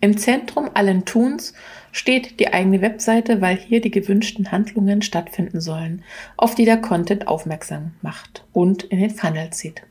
Im 0.00 0.16
Zentrum 0.16 0.70
allen 0.74 1.04
Tuns 1.04 1.54
steht 1.90 2.38
die 2.38 2.52
eigene 2.52 2.80
Webseite, 2.80 3.40
weil 3.40 3.56
hier 3.56 3.80
die 3.80 3.90
gewünschten 3.90 4.52
Handlungen 4.52 5.02
stattfinden 5.02 5.60
sollen, 5.60 6.04
auf 6.36 6.54
die 6.54 6.64
der 6.64 6.76
Content 6.76 7.26
aufmerksam 7.26 7.92
macht 8.00 8.44
und 8.52 8.84
in 8.84 9.00
den 9.00 9.10
Funnel 9.10 9.50
zieht. 9.50 9.82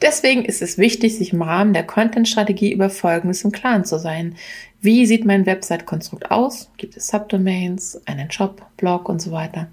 Deswegen 0.00 0.44
ist 0.44 0.62
es 0.62 0.78
wichtig, 0.78 1.16
sich 1.16 1.32
im 1.32 1.42
Rahmen 1.42 1.72
der 1.72 1.84
Content-Strategie 1.84 2.72
über 2.72 2.90
Folgendes 2.90 3.42
im 3.44 3.52
Klaren 3.52 3.84
zu 3.84 3.98
sein. 3.98 4.36
Wie 4.80 5.06
sieht 5.06 5.24
mein 5.24 5.46
Website-Konstrukt 5.46 6.30
aus? 6.30 6.70
Gibt 6.76 6.96
es 6.96 7.08
Subdomains, 7.08 8.00
einen 8.06 8.30
Shop, 8.30 8.64
Blog 8.76 9.08
und 9.08 9.20
so 9.20 9.32
weiter? 9.32 9.68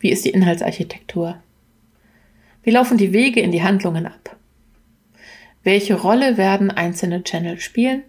Wie 0.00 0.10
ist 0.10 0.24
die 0.24 0.30
Inhaltsarchitektur? 0.30 1.36
Wie 2.62 2.70
laufen 2.70 2.98
die 2.98 3.12
Wege 3.12 3.40
in 3.40 3.52
die 3.52 3.62
Handlungen 3.62 4.06
ab? 4.06 4.36
Welche 5.62 5.94
Rolle 5.94 6.36
werden 6.36 6.70
einzelne 6.70 7.22
Channel 7.22 7.58
spielen? 7.60 8.02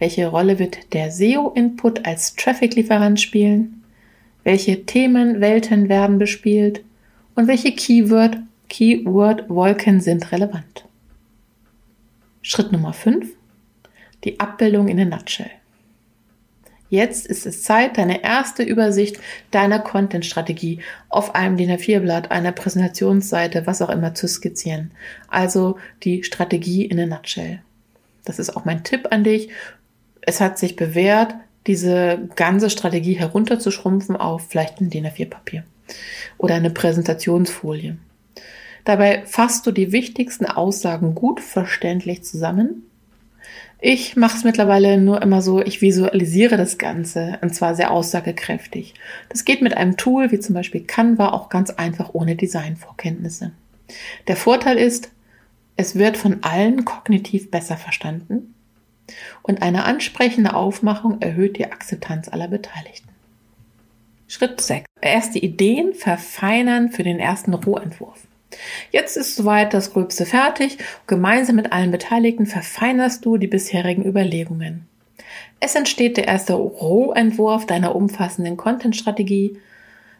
Welche 0.00 0.26
Rolle 0.26 0.58
wird 0.58 0.94
der 0.94 1.12
SEO-Input 1.12 2.06
als 2.06 2.34
Traffic-Lieferant 2.34 3.20
spielen? 3.20 3.84
Welche 4.42 4.86
Themenwelten 4.86 5.88
werden 5.90 6.18
bespielt? 6.18 6.82
Und 7.36 7.46
welche 7.46 7.72
Keyword 7.72 8.38
Keyword-Wolken 8.70 10.00
sind 10.00 10.32
relevant. 10.32 10.86
Schritt 12.40 12.72
Nummer 12.72 12.92
5. 12.92 13.28
Die 14.24 14.40
Abbildung 14.40 14.88
in 14.88 15.00
a 15.00 15.04
Nutshell. 15.04 15.50
Jetzt 16.88 17.26
ist 17.26 17.46
es 17.46 17.62
Zeit, 17.62 17.98
deine 17.98 18.22
erste 18.24 18.62
Übersicht 18.62 19.20
deiner 19.50 19.80
Content-Strategie 19.80 20.80
auf 21.08 21.34
einem 21.34 21.56
DIN 21.56 21.70
A4-Blatt, 21.70 22.30
einer 22.30 22.52
Präsentationsseite, 22.52 23.66
was 23.66 23.82
auch 23.82 23.90
immer 23.90 24.14
zu 24.14 24.26
skizzieren. 24.26 24.92
Also 25.28 25.78
die 26.04 26.24
Strategie 26.24 26.86
in 26.86 26.98
a 27.00 27.06
Nutshell. 27.06 27.60
Das 28.24 28.38
ist 28.38 28.56
auch 28.56 28.64
mein 28.64 28.84
Tipp 28.84 29.08
an 29.10 29.24
dich. 29.24 29.50
Es 30.22 30.40
hat 30.40 30.58
sich 30.58 30.76
bewährt, 30.76 31.34
diese 31.66 32.28
ganze 32.36 32.70
Strategie 32.70 33.14
herunterzuschrumpfen 33.14 34.16
auf 34.16 34.48
vielleicht 34.48 34.80
ein 34.80 34.90
DIN 34.90 35.06
A4-Papier 35.06 35.64
oder 36.38 36.54
eine 36.54 36.70
Präsentationsfolie. 36.70 37.96
Dabei 38.84 39.22
fasst 39.26 39.66
du 39.66 39.72
die 39.72 39.92
wichtigsten 39.92 40.46
Aussagen 40.46 41.14
gut 41.14 41.40
verständlich 41.40 42.24
zusammen. 42.24 42.86
Ich 43.82 44.16
mache 44.16 44.36
es 44.36 44.44
mittlerweile 44.44 44.98
nur 44.98 45.22
immer 45.22 45.42
so, 45.42 45.62
ich 45.62 45.80
visualisiere 45.80 46.56
das 46.56 46.76
Ganze 46.76 47.38
und 47.40 47.54
zwar 47.54 47.74
sehr 47.74 47.90
aussagekräftig. 47.90 48.94
Das 49.28 49.44
geht 49.44 49.62
mit 49.62 49.76
einem 49.76 49.96
Tool 49.96 50.32
wie 50.32 50.40
zum 50.40 50.54
Beispiel 50.54 50.82
Canva 50.82 51.30
auch 51.30 51.48
ganz 51.48 51.70
einfach 51.70 52.10
ohne 52.12 52.36
Designvorkenntnisse. 52.36 53.52
Der 54.28 54.36
Vorteil 54.36 54.76
ist, 54.76 55.10
es 55.76 55.96
wird 55.96 56.16
von 56.16 56.42
allen 56.42 56.84
kognitiv 56.84 57.50
besser 57.50 57.76
verstanden 57.76 58.54
und 59.42 59.62
eine 59.62 59.84
ansprechende 59.84 60.54
Aufmachung 60.54 61.20
erhöht 61.20 61.58
die 61.58 61.66
Akzeptanz 61.70 62.28
aller 62.28 62.48
Beteiligten. 62.48 63.08
Schritt 64.28 64.60
6. 64.60 64.86
Erste 65.00 65.38
Ideen 65.38 65.94
verfeinern 65.94 66.90
für 66.90 67.02
den 67.02 67.18
ersten 67.18 67.52
Rohentwurf. 67.52 68.26
Jetzt 68.90 69.16
ist 69.16 69.36
soweit 69.36 69.74
das 69.74 69.92
Gröbste 69.92 70.26
fertig. 70.26 70.78
Gemeinsam 71.06 71.56
mit 71.56 71.72
allen 71.72 71.90
Beteiligten 71.90 72.46
verfeinerst 72.46 73.24
du 73.24 73.36
die 73.36 73.46
bisherigen 73.46 74.04
Überlegungen. 74.04 74.86
Es 75.60 75.74
entsteht 75.74 76.16
der 76.16 76.26
erste 76.26 76.54
Rohentwurf 76.54 77.66
deiner 77.66 77.94
umfassenden 77.94 78.56
Content-Strategie. 78.56 79.58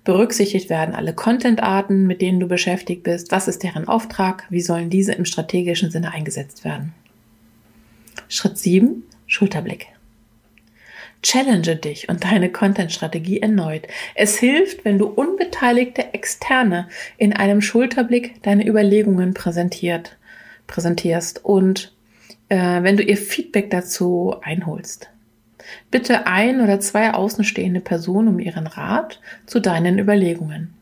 Berücksichtigt 0.04 0.70
werden 0.70 0.94
alle 0.94 1.14
Content-Arten, 1.14 2.06
mit 2.06 2.20
denen 2.20 2.40
du 2.40 2.48
beschäftigt 2.48 3.02
bist. 3.02 3.32
Was 3.32 3.48
ist 3.48 3.62
deren 3.62 3.88
Auftrag? 3.88 4.44
Wie 4.50 4.60
sollen 4.60 4.90
diese 4.90 5.12
im 5.12 5.24
strategischen 5.24 5.90
Sinne 5.90 6.12
eingesetzt 6.12 6.64
werden? 6.64 6.94
Schritt 8.30 8.58
7. 8.58 9.02
Schulterblick. 9.26 9.88
Challenge 11.20 11.74
dich 11.74 12.08
und 12.08 12.22
deine 12.22 12.52
Content-Strategie 12.52 13.42
erneut. 13.42 13.88
Es 14.14 14.38
hilft, 14.38 14.84
wenn 14.84 14.98
du 14.98 15.06
unbeteiligte 15.06 16.14
Externe 16.14 16.88
in 17.18 17.32
einem 17.32 17.60
Schulterblick 17.60 18.40
deine 18.44 18.64
Überlegungen 18.64 19.34
präsentiert, 19.34 20.16
präsentierst 20.68 21.44
und 21.44 21.92
äh, 22.50 22.84
wenn 22.84 22.96
du 22.96 23.02
ihr 23.02 23.16
Feedback 23.16 23.68
dazu 23.70 24.36
einholst. 24.42 25.10
Bitte 25.90 26.28
ein 26.28 26.60
oder 26.60 26.78
zwei 26.78 27.12
außenstehende 27.12 27.80
Personen 27.80 28.28
um 28.28 28.38
ihren 28.38 28.68
Rat 28.68 29.20
zu 29.44 29.58
deinen 29.58 29.98
Überlegungen. 29.98 30.72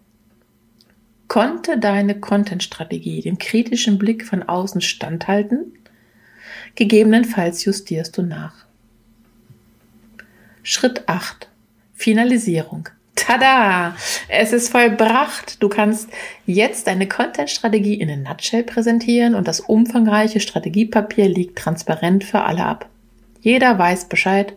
Konnte 1.28 1.78
deine 1.78 2.20
Content-Strategie 2.20 3.22
dem 3.22 3.38
kritischen 3.38 3.96
Blick 3.96 4.26
von 4.26 4.42
außen 4.42 4.82
standhalten? 4.82 5.77
Gegebenenfalls 6.78 7.64
justierst 7.64 8.16
du 8.16 8.22
nach. 8.22 8.54
Schritt 10.62 11.08
8. 11.08 11.48
Finalisierung. 11.92 12.88
Tada! 13.16 13.96
Es 14.28 14.52
ist 14.52 14.68
vollbracht. 14.68 15.60
Du 15.60 15.68
kannst 15.68 16.08
jetzt 16.46 16.86
deine 16.86 17.08
Content-Strategie 17.08 17.94
in 17.94 18.08
a 18.08 18.14
Nutshell 18.14 18.62
präsentieren 18.62 19.34
und 19.34 19.48
das 19.48 19.58
umfangreiche 19.58 20.38
Strategiepapier 20.38 21.28
liegt 21.28 21.58
transparent 21.58 22.22
für 22.22 22.42
alle 22.42 22.64
ab. 22.64 22.88
Jeder 23.40 23.76
weiß 23.76 24.04
Bescheid, 24.04 24.54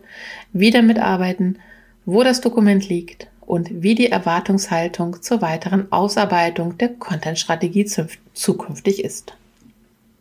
wie 0.52 0.70
damit 0.70 1.00
arbeiten, 1.00 1.58
wo 2.04 2.22
das 2.22 2.40
Dokument 2.40 2.88
liegt 2.88 3.26
und 3.40 3.82
wie 3.82 3.96
die 3.96 4.12
Erwartungshaltung 4.12 5.20
zur 5.22 5.42
weiteren 5.42 5.90
Ausarbeitung 5.90 6.78
der 6.78 6.90
Content-Strategie 6.90 7.90
zukünftig 8.32 9.02
ist. 9.02 9.34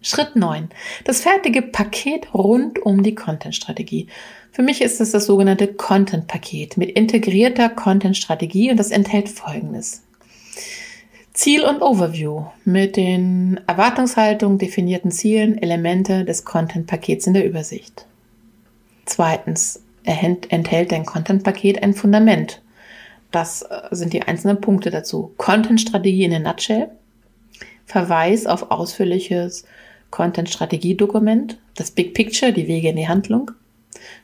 Schritt 0.01 0.35
9. 0.35 0.69
Das 1.03 1.21
fertige 1.21 1.61
Paket 1.61 2.33
rund 2.33 2.79
um 2.79 3.03
die 3.03 3.15
Content-Strategie. 3.15 4.07
Für 4.51 4.63
mich 4.63 4.81
ist 4.81 4.99
es 4.99 5.11
das 5.11 5.25
sogenannte 5.25 5.67
Content-Paket 5.67 6.77
mit 6.77 6.91
integrierter 6.91 7.69
Content-Strategie 7.69 8.71
und 8.71 8.77
das 8.77 8.91
enthält 8.91 9.29
Folgendes. 9.29 10.03
Ziel 11.33 11.63
und 11.63 11.81
Overview 11.81 12.45
mit 12.65 12.97
den 12.97 13.61
Erwartungshaltungen, 13.65 14.57
definierten 14.57 15.11
Zielen, 15.11 15.57
Elemente 15.61 16.25
des 16.25 16.43
Content-Pakets 16.43 17.27
in 17.27 17.33
der 17.33 17.45
Übersicht. 17.45 18.05
Zweitens 19.05 19.81
enthält 20.03 20.91
dein 20.91 21.05
Content-Paket 21.05 21.81
ein 21.83 21.93
Fundament. 21.93 22.61
Das 23.31 23.61
äh, 23.61 23.87
sind 23.91 24.13
die 24.13 24.23
einzelnen 24.23 24.59
Punkte 24.59 24.89
dazu. 24.89 25.31
Content-Strategie 25.37 26.25
in 26.25 26.33
a 26.33 26.39
nutshell, 26.39 26.89
Verweis 27.85 28.45
auf 28.45 28.71
ausführliches 28.71 29.65
Content-Strategiedokument, 30.11 31.57
das 31.75 31.91
Big 31.91 32.13
Picture, 32.13 32.53
die 32.53 32.67
Wege 32.67 32.89
in 32.89 32.97
die 32.97 33.07
Handlung, 33.07 33.51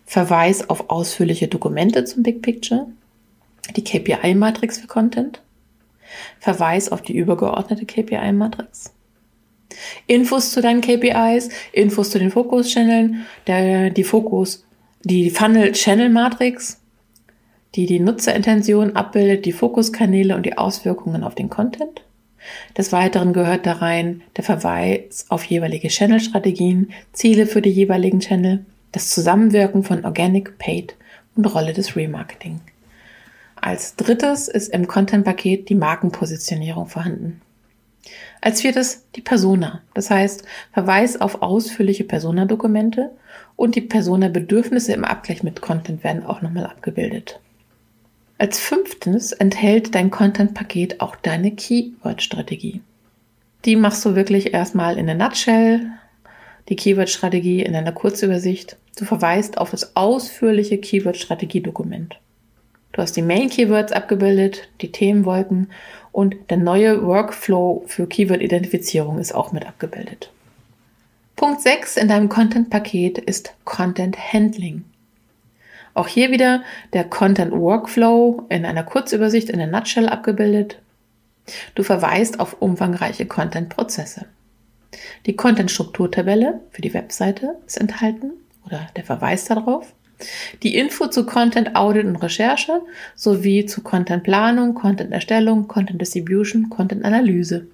Verweis 0.06 0.70
auf 0.70 0.90
ausführliche 0.90 1.48
Dokumente 1.48 2.06
zum 2.06 2.24
Big 2.24 2.42
Picture, 2.42 2.88
die 3.76 3.84
KPI-Matrix 3.84 4.80
für 4.80 4.88
Content, 4.88 5.42
Verweis 6.40 6.92
auf 6.92 7.02
die 7.02 7.18
übergeordnete 7.18 7.86
KPI-Matrix, 7.86 8.94
Infos 10.08 10.52
zu 10.52 10.62
deinen 10.62 10.82
KPIs, 10.82 11.50
Infos 11.74 12.10
zu 12.10 12.20
den 12.20 12.32
Fokus-Channeln, 12.32 13.26
die 13.48 14.04
Fokus, 14.04 14.66
die 15.04 15.30
Funnel-Channel-Matrix, 15.30 16.82
die 17.76 17.86
die 17.86 18.00
Nutzerintention 18.00 18.96
abbildet, 18.96 19.46
die 19.46 19.52
Fokuskanäle 19.52 20.36
und 20.36 20.46
die 20.46 20.58
Auswirkungen 20.58 21.24
auf 21.24 21.36
den 21.36 21.50
Content. 21.50 22.02
Des 22.78 22.92
Weiteren 22.92 23.34
gehört 23.34 23.66
da 23.66 23.74
rein 23.74 24.22
der 24.36 24.44
Verweis 24.44 25.26
auf 25.30 25.44
jeweilige 25.44 25.88
Channel-Strategien, 25.90 26.92
Ziele 27.14 27.46
für 27.46 27.62
die 27.62 27.72
jeweiligen 27.72 28.20
Channel, 28.20 28.66
das 28.92 29.10
Zusammenwirken 29.10 29.84
von 29.84 30.06
Organic, 30.06 30.58
Paid 30.58 30.96
und 31.36 31.46
Rolle 31.46 31.74
des 31.74 31.96
Remarketing. 31.96 32.62
Als 33.56 33.96
drittes 33.96 34.48
ist 34.48 34.70
im 34.70 34.88
Content-Paket 34.88 35.70
die 35.70 35.76
Markenpositionierung 35.76 36.88
vorhanden. 36.88 37.42
Als 38.40 38.62
viertes 38.62 39.04
die 39.16 39.22
Persona, 39.22 39.82
das 39.94 40.10
heißt 40.10 40.44
Verweis 40.72 41.20
auf 41.20 41.42
ausführliche 41.42 42.04
Persona-Dokumente 42.04 43.12
und 43.56 43.76
die 43.76 43.82
Persona-Bedürfnisse 43.82 44.94
im 44.94 45.04
Abgleich 45.04 45.44
mit 45.44 45.62
Content 45.62 46.04
werden 46.04 46.26
auch 46.26 46.42
nochmal 46.42 46.66
abgebildet. 46.66 47.40
Als 48.40 48.60
fünftes 48.60 49.32
enthält 49.32 49.96
dein 49.96 50.12
Content-Paket 50.12 51.02
auch 51.02 51.16
deine 51.16 51.52
Keyword-Strategie. 51.52 52.82
Die 53.66 53.76
machst 53.76 54.06
du 54.06 54.16
wirklich 54.16 54.54
erstmal 54.54 54.98
in 55.00 55.08
der 55.08 55.16
Nutshell, 55.16 55.92
die 56.70 56.76
Keyword-Strategie 56.76 57.64
in 57.64 57.76
einer 57.76 57.92
Kurzübersicht. 57.92 58.78
Du 58.96 59.06
verweist 59.06 59.58
auf 59.58 59.72
das 59.72 59.96
ausführliche 59.96 60.78
Keyword-Strategie-Dokument. 60.78 62.20
Du 62.92 63.02
hast 63.02 63.18
die 63.18 63.24
Main-Keywords 63.24 63.92
abgebildet, 63.92 64.70
die 64.82 64.92
Themenwolken 64.92 65.72
und 66.12 66.36
der 66.50 66.58
neue 66.58 67.06
Workflow 67.06 67.84
für 67.88 68.08
Keyword-Identifizierung 68.08 69.18
ist 69.18 69.34
auch 69.34 69.52
mit 69.52 69.66
abgebildet. 69.66 70.32
Punkt 71.36 71.62
6 71.62 71.98
in 71.98 72.08
deinem 72.08 72.30
Content-Paket 72.30 73.18
ist 73.18 73.54
Content 73.66 74.18
Handling. 74.18 74.84
Auch 75.98 76.08
hier 76.08 76.30
wieder 76.30 76.62
der 76.94 77.06
Content 77.06 77.52
Workflow 77.52 78.46
in 78.50 78.66
einer 78.66 78.84
Kurzübersicht 78.84 79.50
in 79.50 79.58
der 79.58 79.66
Nutshell 79.66 80.08
abgebildet. 80.08 80.78
Du 81.74 81.82
verweist 81.82 82.40
auf 82.40 82.62
umfangreiche 82.62 83.26
Content-Prozesse. 83.26 84.26
Die 85.26 85.36
Content-Strukturtabelle 85.36 86.62
für 86.70 86.84
die 86.84 86.94
Webseite 86.94 87.56
ist 87.66 87.82
enthalten 87.82 88.34
oder 88.64 88.88
der 88.96 89.06
Verweis 89.06 89.46
darauf. 89.46 89.92
Die 90.62 90.76
Info 90.76 91.08
zu 91.08 91.26
Content 91.26 91.76
Audit 91.76 92.06
und 92.06 92.18
Recherche 92.18 92.82
sowie 93.16 93.66
zu 93.66 93.82
Content 93.82 94.22
Planung, 94.22 94.76
Content 94.76 95.12
Erstellung, 95.12 95.68
Content 95.68 96.00
Distribution, 96.00 96.70
Content 96.70 97.06
Analyse. 97.06 97.66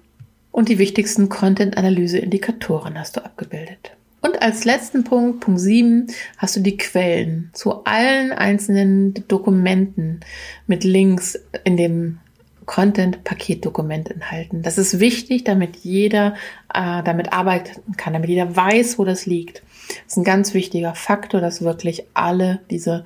Und 0.50 0.70
die 0.70 0.78
wichtigsten 0.78 1.28
Content 1.28 1.76
Analyse 1.76 2.20
Indikatoren 2.20 2.98
hast 2.98 3.18
du 3.18 3.20
abgebildet. 3.22 3.90
Und 4.24 4.40
als 4.40 4.64
letzten 4.64 5.04
Punkt, 5.04 5.40
Punkt 5.40 5.60
7, 5.60 6.06
hast 6.38 6.56
du 6.56 6.60
die 6.60 6.78
Quellen 6.78 7.50
zu 7.52 7.84
allen 7.84 8.32
einzelnen 8.32 9.12
Dokumenten 9.28 10.20
mit 10.66 10.82
Links 10.82 11.38
in 11.64 11.76
dem 11.76 12.20
Content-Paketdokument 12.64 14.10
enthalten. 14.10 14.62
Das 14.62 14.78
ist 14.78 14.98
wichtig, 14.98 15.44
damit 15.44 15.76
jeder 15.76 16.36
äh, 16.72 17.02
damit 17.02 17.34
arbeiten 17.34 17.98
kann, 17.98 18.14
damit 18.14 18.30
jeder 18.30 18.56
weiß, 18.56 18.98
wo 18.98 19.04
das 19.04 19.26
liegt. 19.26 19.62
Das 19.88 20.12
ist 20.12 20.16
ein 20.16 20.24
ganz 20.24 20.54
wichtiger 20.54 20.94
Faktor, 20.94 21.42
dass 21.42 21.60
wirklich 21.60 22.04
alle 22.14 22.60
diese 22.70 23.04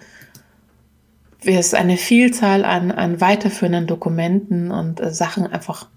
es 1.44 1.66
ist 1.66 1.74
eine 1.74 1.96
Vielzahl 1.96 2.64
an, 2.64 2.92
an 2.92 3.20
weiterführenden 3.20 3.88
Dokumenten 3.88 4.70
und 4.70 5.00
äh, 5.00 5.12
Sachen 5.12 5.48
einfach 5.48 5.88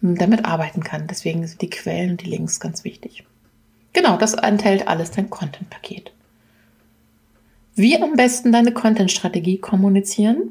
damit 0.00 0.44
arbeiten 0.44 0.84
kann. 0.84 1.08
Deswegen 1.08 1.44
sind 1.48 1.62
die 1.62 1.70
Quellen 1.70 2.12
und 2.12 2.22
die 2.22 2.30
Links 2.30 2.60
ganz 2.60 2.84
wichtig. 2.84 3.24
Genau, 3.92 4.16
das 4.16 4.34
enthält 4.34 4.86
alles 4.86 5.10
dein 5.10 5.30
Content-Paket. 5.30 6.12
Wie 7.74 8.00
am 8.00 8.14
besten 8.14 8.52
deine 8.52 8.72
Content-Strategie 8.72 9.58
kommunizieren? 9.58 10.50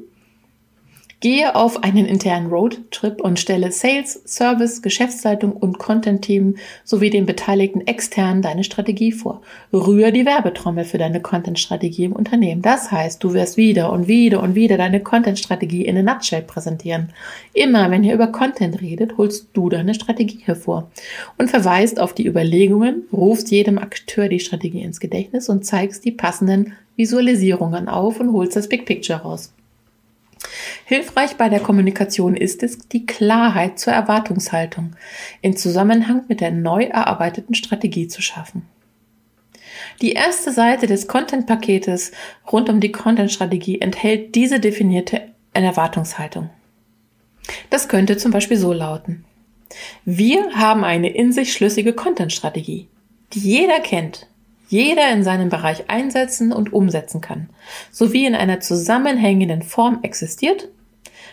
Gehe 1.20 1.56
auf 1.56 1.82
einen 1.82 2.06
internen 2.06 2.46
Roadtrip 2.46 3.20
und 3.20 3.40
stelle 3.40 3.72
Sales, 3.72 4.22
Service, 4.24 4.82
Geschäftsleitung 4.82 5.50
und 5.50 5.80
Content-Team 5.80 6.58
sowie 6.84 7.10
den 7.10 7.26
Beteiligten 7.26 7.84
extern 7.88 8.40
deine 8.40 8.62
Strategie 8.62 9.10
vor. 9.10 9.42
Rühr 9.72 10.12
die 10.12 10.24
Werbetrommel 10.24 10.84
für 10.84 10.98
deine 10.98 11.20
Content-Strategie 11.20 12.04
im 12.04 12.12
Unternehmen. 12.12 12.62
Das 12.62 12.92
heißt, 12.92 13.24
du 13.24 13.34
wirst 13.34 13.56
wieder 13.56 13.90
und 13.90 14.06
wieder 14.06 14.40
und 14.40 14.54
wieder 14.54 14.76
deine 14.76 15.00
Content-Strategie 15.00 15.86
in 15.86 15.96
a 15.96 16.02
nutshell 16.02 16.42
präsentieren. 16.42 17.08
Immer 17.52 17.90
wenn 17.90 18.04
ihr 18.04 18.14
über 18.14 18.28
Content 18.28 18.80
redet, 18.80 19.18
holst 19.18 19.48
du 19.54 19.68
deine 19.70 19.94
Strategie 19.94 20.42
hervor 20.44 20.88
und 21.36 21.50
verweist 21.50 21.98
auf 21.98 22.14
die 22.14 22.28
Überlegungen, 22.28 23.08
rufst 23.12 23.50
jedem 23.50 23.78
Akteur 23.78 24.28
die 24.28 24.38
Strategie 24.38 24.82
ins 24.82 25.00
Gedächtnis 25.00 25.48
und 25.48 25.66
zeigst 25.66 26.04
die 26.04 26.12
passenden 26.12 26.74
Visualisierungen 26.94 27.88
auf 27.88 28.20
und 28.20 28.32
holst 28.32 28.54
das 28.54 28.68
Big 28.68 28.86
Picture 28.86 29.18
raus. 29.18 29.52
Hilfreich 30.84 31.36
bei 31.36 31.48
der 31.48 31.60
Kommunikation 31.60 32.36
ist 32.36 32.62
es, 32.62 32.78
die 32.78 33.06
Klarheit 33.06 33.78
zur 33.78 33.92
Erwartungshaltung 33.92 34.96
in 35.42 35.56
Zusammenhang 35.56 36.24
mit 36.28 36.40
der 36.40 36.50
neu 36.50 36.84
erarbeiteten 36.84 37.54
Strategie 37.54 38.08
zu 38.08 38.22
schaffen. 38.22 38.66
Die 40.00 40.12
erste 40.12 40.52
Seite 40.52 40.86
des 40.86 41.08
Content-Paketes 41.08 42.12
rund 42.50 42.68
um 42.68 42.80
die 42.80 42.92
Content-Strategie 42.92 43.80
enthält 43.80 44.34
diese 44.34 44.60
definierte 44.60 45.22
Erwartungshaltung. 45.52 46.50
Das 47.70 47.88
könnte 47.88 48.16
zum 48.16 48.30
Beispiel 48.30 48.56
so 48.56 48.72
lauten. 48.72 49.24
Wir 50.04 50.52
haben 50.54 50.84
eine 50.84 51.10
in 51.10 51.32
sich 51.32 51.52
schlüssige 51.52 51.92
Content-Strategie, 51.92 52.88
die 53.32 53.40
jeder 53.40 53.80
kennt 53.80 54.26
jeder 54.68 55.10
in 55.12 55.24
seinem 55.24 55.48
Bereich 55.48 55.90
einsetzen 55.90 56.52
und 56.52 56.72
umsetzen 56.72 57.20
kann, 57.20 57.48
sowie 57.90 58.26
in 58.26 58.34
einer 58.34 58.60
zusammenhängenden 58.60 59.62
Form 59.62 60.00
existiert, 60.02 60.68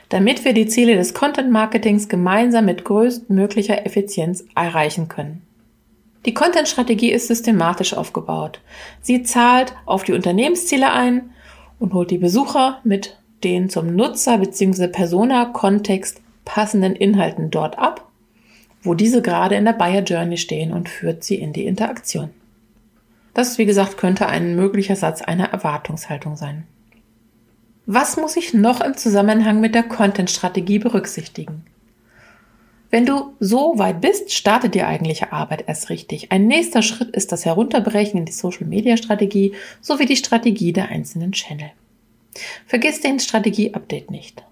damit 0.10 0.46
wir 0.46 0.54
die 0.54 0.68
Ziele 0.68 0.96
des 0.96 1.14
Content 1.14 1.52
Marketings 1.52 2.10
gemeinsam 2.10 2.66
mit 2.66 2.86
größtmöglicher 2.86 3.86
Effizienz 3.86 4.46
erreichen 4.56 5.08
können. 5.08 5.42
Die 6.26 6.34
Content-Strategie 6.34 7.12
ist 7.12 7.28
systematisch 7.28 7.94
aufgebaut. 7.94 8.60
Sie 9.02 9.22
zahlt 9.24 9.76
auf 9.86 10.04
die 10.04 10.14
Unternehmensziele 10.14 10.92
ein 10.92 11.30
und 11.80 11.94
holt 11.94 12.10
die 12.10 12.18
Besucher 12.18 12.80
mit 12.84 13.18
den 13.44 13.70
zum 13.70 13.96
Nutzer 13.96 14.40
bzw. 14.40 14.88
Persona-Kontext 14.88 16.22
passenden 16.46 16.96
Inhalten 16.96 17.52
dort 17.52 17.78
ab, 17.78 18.10
wo 18.82 18.94
diese 18.94 19.22
gerade 19.22 19.56
in 19.56 19.66
der 19.66 19.74
Buyer 19.74 20.02
Journey 20.02 20.38
stehen 20.38 20.72
und 20.72 20.90
führt 20.90 21.24
sie 21.24 21.36
in 21.36 21.54
die 21.54 21.66
Interaktion. 21.66 22.30
Das, 23.36 23.58
wie 23.58 23.66
gesagt, 23.66 23.98
könnte 23.98 24.28
ein 24.28 24.56
möglicher 24.56 24.96
Satz 24.96 25.22
einer 25.22 25.50
Erwartungshaltung 25.52 26.38
sein. 26.38 26.66
Was 27.86 28.18
muss 28.18 28.38
ich 28.38 28.54
noch 28.54 28.82
im 28.82 28.98
Zusammenhang 28.98 29.60
mit 29.60 29.76
der 29.76 29.84
Content-Strategie 29.84 30.80
berücksichtigen? 30.80 31.66
Wenn 32.90 33.06
du 33.06 33.34
so 33.42 33.78
weit 33.78 34.00
bist, 34.00 34.32
startet 34.32 34.74
die 34.74 34.84
eigentliche 34.84 35.34
Arbeit 35.34 35.66
erst 35.68 35.90
richtig. 35.90 36.32
Ein 36.32 36.48
nächster 36.48 36.82
Schritt 36.82 37.10
ist 37.10 37.34
das 37.34 37.44
Herunterbrechen 37.44 38.20
in 38.20 38.26
die 38.26 38.32
Social-Media-Strategie 38.32 39.54
sowie 39.82 40.06
die 40.06 40.16
Strategie 40.16 40.72
der 40.72 40.88
einzelnen 40.88 41.34
Channel. 41.34 41.72
Vergiss 42.66 43.02
den 43.02 43.20
Strategie-Update 43.20 44.12
nicht. 44.12 44.44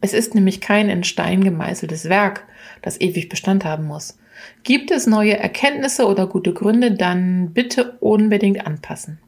Es 0.00 0.12
ist 0.12 0.34
nämlich 0.34 0.60
kein 0.60 0.90
in 0.90 1.04
Stein 1.04 1.44
gemeißeltes 1.44 2.08
Werk, 2.08 2.48
das 2.82 3.00
ewig 3.00 3.28
Bestand 3.28 3.64
haben 3.64 3.84
muss. 3.84 4.18
Gibt 4.62 4.90
es 4.90 5.06
neue 5.06 5.36
Erkenntnisse 5.38 6.06
oder 6.06 6.26
gute 6.26 6.52
Gründe, 6.52 6.92
dann 6.92 7.52
bitte 7.52 7.96
unbedingt 8.00 8.66
anpassen. 8.66 9.18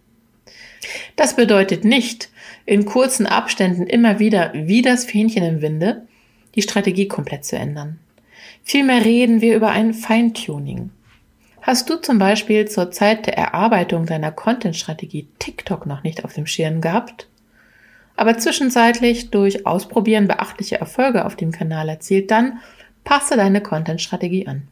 Das 1.16 1.36
bedeutet 1.36 1.84
nicht, 1.84 2.30
in 2.64 2.84
kurzen 2.84 3.26
Abständen 3.26 3.86
immer 3.86 4.18
wieder 4.18 4.52
wie 4.54 4.82
das 4.82 5.04
Fähnchen 5.04 5.44
im 5.44 5.62
Winde 5.62 6.06
die 6.54 6.62
Strategie 6.62 7.06
komplett 7.06 7.44
zu 7.44 7.56
ändern. 7.56 7.98
Vielmehr 8.62 9.04
reden 9.04 9.40
wir 9.40 9.54
über 9.54 9.70
ein 9.70 9.94
Feintuning. 9.94 10.90
Hast 11.62 11.90
du 11.90 11.96
zum 11.96 12.18
Beispiel 12.18 12.66
zur 12.66 12.90
Zeit 12.90 13.26
der 13.26 13.36
Erarbeitung 13.36 14.06
deiner 14.06 14.32
Content-Strategie 14.32 15.28
TikTok 15.38 15.86
noch 15.86 16.02
nicht 16.02 16.24
auf 16.24 16.32
dem 16.32 16.46
Schirm 16.46 16.80
gehabt, 16.80 17.28
aber 18.16 18.38
zwischenzeitlich 18.38 19.30
durch 19.30 19.66
Ausprobieren 19.66 20.26
beachtliche 20.26 20.78
Erfolge 20.80 21.24
auf 21.24 21.36
dem 21.36 21.52
Kanal 21.52 21.88
erzielt, 21.88 22.30
dann 22.30 22.60
passe 23.04 23.36
deine 23.36 23.60
Content-Strategie 23.60 24.46
an. 24.46 24.68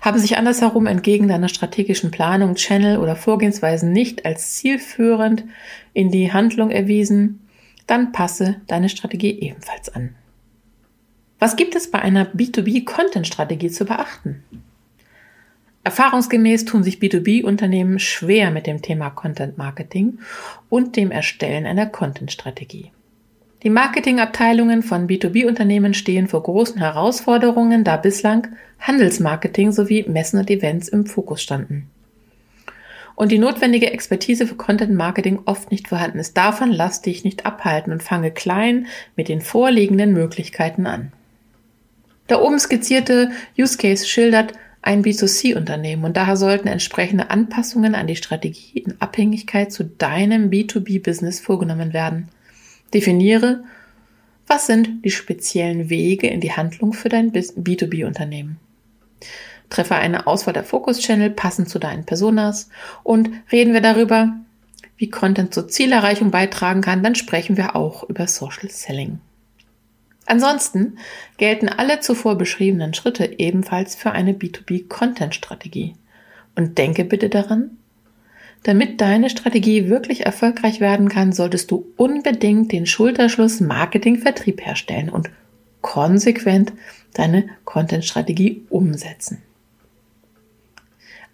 Haben 0.00 0.18
sich 0.18 0.36
andersherum 0.36 0.86
entgegen 0.86 1.28
deiner 1.28 1.48
strategischen 1.48 2.10
Planung 2.10 2.54
Channel 2.54 2.98
oder 2.98 3.16
Vorgehensweisen 3.16 3.92
nicht 3.92 4.26
als 4.26 4.52
zielführend 4.54 5.44
in 5.92 6.10
die 6.10 6.32
Handlung 6.32 6.70
erwiesen, 6.70 7.40
dann 7.86 8.12
passe 8.12 8.56
deine 8.66 8.88
Strategie 8.88 9.38
ebenfalls 9.40 9.88
an. 9.88 10.14
Was 11.38 11.56
gibt 11.56 11.76
es 11.76 11.90
bei 11.90 12.00
einer 12.00 12.26
B2B-Content-Strategie 12.26 13.70
zu 13.70 13.84
beachten? 13.84 14.42
Erfahrungsgemäß 15.84 16.64
tun 16.64 16.82
sich 16.82 16.96
B2B-Unternehmen 16.98 17.98
schwer 17.98 18.50
mit 18.50 18.66
dem 18.66 18.80
Thema 18.80 19.10
Content 19.10 19.58
Marketing 19.58 20.20
und 20.70 20.96
dem 20.96 21.10
Erstellen 21.10 21.66
einer 21.66 21.84
Content-Strategie. 21.84 22.90
Die 23.64 23.70
Marketingabteilungen 23.70 24.82
von 24.82 25.08
B2B-Unternehmen 25.08 25.94
stehen 25.94 26.28
vor 26.28 26.42
großen 26.42 26.76
Herausforderungen, 26.78 27.82
da 27.82 27.96
bislang 27.96 28.48
Handelsmarketing 28.78 29.72
sowie 29.72 30.04
Messen 30.06 30.38
und 30.38 30.50
Events 30.50 30.88
im 30.88 31.06
Fokus 31.06 31.42
standen. 31.42 31.88
und 33.16 33.30
die 33.30 33.38
notwendige 33.38 33.92
Expertise 33.92 34.46
für 34.46 34.56
Content 34.56 34.92
Marketing 34.92 35.38
oft 35.46 35.70
nicht 35.70 35.88
vorhanden 35.88 36.18
ist. 36.18 36.36
Davon 36.36 36.72
lass 36.72 37.00
dich 37.00 37.24
nicht 37.24 37.46
abhalten 37.46 37.92
und 37.92 38.02
fange 38.02 38.32
klein 38.32 38.88
mit 39.14 39.28
den 39.28 39.40
vorliegenden 39.40 40.12
Möglichkeiten 40.12 40.84
an. 40.86 41.12
Der 42.28 42.42
oben 42.42 42.58
skizzierte 42.58 43.30
Use 43.56 43.78
Case 43.78 44.06
schildert 44.06 44.52
ein 44.82 45.04
B2C-Unternehmen 45.04 46.04
und 46.04 46.16
daher 46.16 46.36
sollten 46.36 46.66
entsprechende 46.66 47.30
Anpassungen 47.30 47.94
an 47.94 48.08
die 48.08 48.16
Strategie 48.16 48.80
in 48.80 49.00
Abhängigkeit 49.00 49.72
zu 49.72 49.84
deinem 49.84 50.50
B2B-Business 50.50 51.40
vorgenommen 51.40 51.92
werden. 51.92 52.28
Definiere, 52.92 53.64
was 54.46 54.66
sind 54.66 55.04
die 55.04 55.10
speziellen 55.10 55.88
Wege 55.88 56.26
in 56.26 56.40
die 56.40 56.52
Handlung 56.52 56.92
für 56.92 57.08
dein 57.08 57.32
B2B-Unternehmen. 57.32 58.58
Treffe 59.70 59.96
eine 59.96 60.26
Auswahl 60.26 60.54
der 60.54 60.64
Fokus-Channel 60.64 61.30
passend 61.30 61.68
zu 61.68 61.78
deinen 61.78 62.04
Personas 62.04 62.68
und 63.02 63.30
reden 63.50 63.72
wir 63.72 63.80
darüber, 63.80 64.34
wie 64.96 65.10
Content 65.10 65.52
zur 65.54 65.68
Zielerreichung 65.68 66.30
beitragen 66.30 66.80
kann, 66.80 67.02
dann 67.02 67.14
sprechen 67.14 67.56
wir 67.56 67.74
auch 67.74 68.04
über 68.04 68.28
Social 68.28 68.70
Selling. 68.70 69.18
Ansonsten 70.26 70.98
gelten 71.36 71.68
alle 71.68 72.00
zuvor 72.00 72.38
beschriebenen 72.38 72.94
Schritte 72.94 73.38
ebenfalls 73.38 73.94
für 73.94 74.12
eine 74.12 74.32
B2B-Content-Strategie. 74.32 75.94
Und 76.54 76.78
denke 76.78 77.04
bitte 77.04 77.28
daran, 77.28 77.76
damit 78.64 79.00
deine 79.00 79.30
Strategie 79.30 79.88
wirklich 79.88 80.26
erfolgreich 80.26 80.80
werden 80.80 81.08
kann, 81.08 81.32
solltest 81.32 81.70
du 81.70 81.86
unbedingt 81.96 82.72
den 82.72 82.86
Schulterschluss 82.86 83.60
Marketing-Vertrieb 83.60 84.64
herstellen 84.64 85.10
und 85.10 85.30
konsequent 85.82 86.72
deine 87.12 87.48
Content-Strategie 87.64 88.62
umsetzen. 88.70 89.42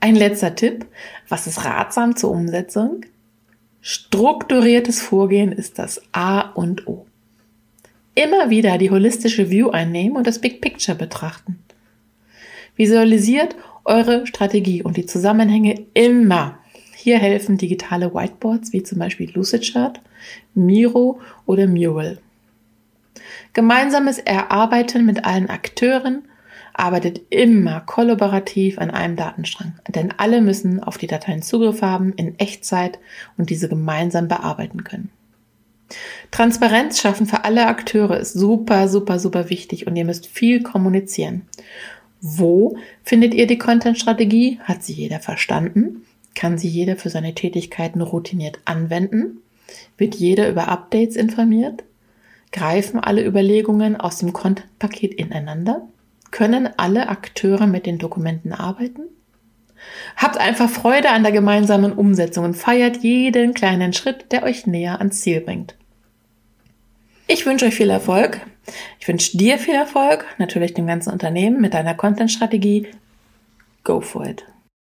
Ein 0.01 0.17
letzter 0.17 0.55
Tipp. 0.55 0.87
Was 1.29 1.47
ist 1.47 1.65
ratsam 1.65 2.17
zur 2.17 2.33
Umsetzung? 2.33 3.03
Strukturiertes 3.81 5.01
Vorgehen 5.01 5.53
ist 5.53 5.79
das 5.79 6.03
A 6.13 6.41
und 6.41 6.89
O. 6.89 7.07
Immer 8.15 8.51
wieder 8.51 8.77
die 8.77 8.91
holistische 8.91 9.51
View 9.51 9.71
einnehmen 9.71 10.17
und 10.17 10.27
das 10.27 10.41
Big 10.41 10.61
Picture 10.61 10.99
betrachten. 10.99 11.61
Visualisiert 12.77 13.55
eure 13.85 14.27
Strategie 14.27 14.83
und 14.83 14.97
die 14.97 15.07
Zusammenhänge 15.07 15.87
immer. 15.95 16.60
Hier 17.03 17.19
helfen 17.19 17.57
digitale 17.57 18.13
Whiteboards 18.13 18.75
wie 18.75 18.83
zum 18.83 18.99
Beispiel 18.99 19.31
Lucidchart, 19.33 20.03
Miro 20.55 21.19
oder 21.47 21.67
Mural. 21.67 22.19
Gemeinsames 23.55 24.19
Erarbeiten 24.19 25.07
mit 25.07 25.25
allen 25.25 25.49
Akteuren 25.49 26.25
arbeitet 26.75 27.23
immer 27.31 27.81
kollaborativ 27.81 28.79
an 28.79 28.91
einem 28.91 29.17
Datenstrang, 29.17 29.79
denn 29.89 30.13
alle 30.19 30.43
müssen 30.43 30.83
auf 30.83 30.99
die 30.99 31.07
Dateien 31.07 31.41
Zugriff 31.41 31.81
haben 31.81 32.13
in 32.13 32.39
Echtzeit 32.39 32.99
und 33.39 33.49
diese 33.49 33.71
gemeinsam 33.71 34.29
bearbeiten 34.29 34.85
können. 34.85 35.09
Transparenz 36.31 37.01
schaffen 37.01 37.25
für 37.25 37.45
alle 37.45 37.67
Akteure 37.67 38.19
ist 38.19 38.35
super, 38.35 38.89
super, 38.89 39.19
super 39.19 39.49
wichtig 39.49 39.87
und 39.87 39.97
ihr 39.97 40.05
müsst 40.05 40.27
viel 40.27 40.63
kommunizieren. 40.63 41.49
Wo 42.21 42.77
findet 43.03 43.33
ihr 43.33 43.47
die 43.47 43.57
Content-Strategie? 43.57 44.61
Hat 44.65 44.85
sie 44.85 44.93
jeder 44.93 45.21
verstanden? 45.21 46.05
Kann 46.35 46.59
sie 46.59 46.69
jeder 46.69 46.97
für 46.97 47.11
seine 47.11 47.35
Tätigkeiten 47.35 48.01
routiniert 48.01 48.61
anwenden? 48.65 49.43
Wird 49.97 50.15
jeder 50.15 50.49
über 50.49 50.69
Updates 50.69 51.17
informiert? 51.17 51.85
Greifen 52.53 52.99
alle 52.99 53.25
Überlegungen 53.25 53.97
aus 53.97 54.19
dem 54.19 54.33
Content-Paket 54.33 55.15
ineinander? 55.15 55.87
Können 56.31 56.69
alle 56.77 57.09
Akteure 57.09 57.67
mit 57.67 57.87
den 57.87 57.99
Dokumenten 57.99 58.53
arbeiten? 58.53 59.03
Habt 60.17 60.39
einfach 60.39 60.69
Freude 60.69 61.11
an 61.11 61.23
der 61.23 61.33
gemeinsamen 61.33 61.93
Umsetzung 61.93 62.45
und 62.45 62.55
feiert 62.55 62.99
jeden 62.99 63.55
kleinen 63.55 63.93
Schritt, 63.93 64.31
der 64.33 64.43
euch 64.43 64.67
näher 64.67 64.99
ans 64.99 65.21
Ziel 65.21 65.41
bringt. 65.41 65.75
Ich 67.27 67.47
wünsche 67.47 67.67
euch 67.67 67.75
viel 67.75 67.91
Erfolg. 67.91 68.41
Ich 68.99 69.09
wünsche 69.09 69.37
dir 69.37 69.59
viel 69.59 69.75
Erfolg, 69.75 70.27
natürlich 70.39 70.75
dem 70.75 70.87
ganzen 70.87 71.13
Unternehmen 71.13 71.61
mit 71.61 71.75
deiner 71.75 71.95
Content-Strategie. 71.95 72.89
Go 73.85 74.01
for 74.01 74.27
it. 74.27 74.45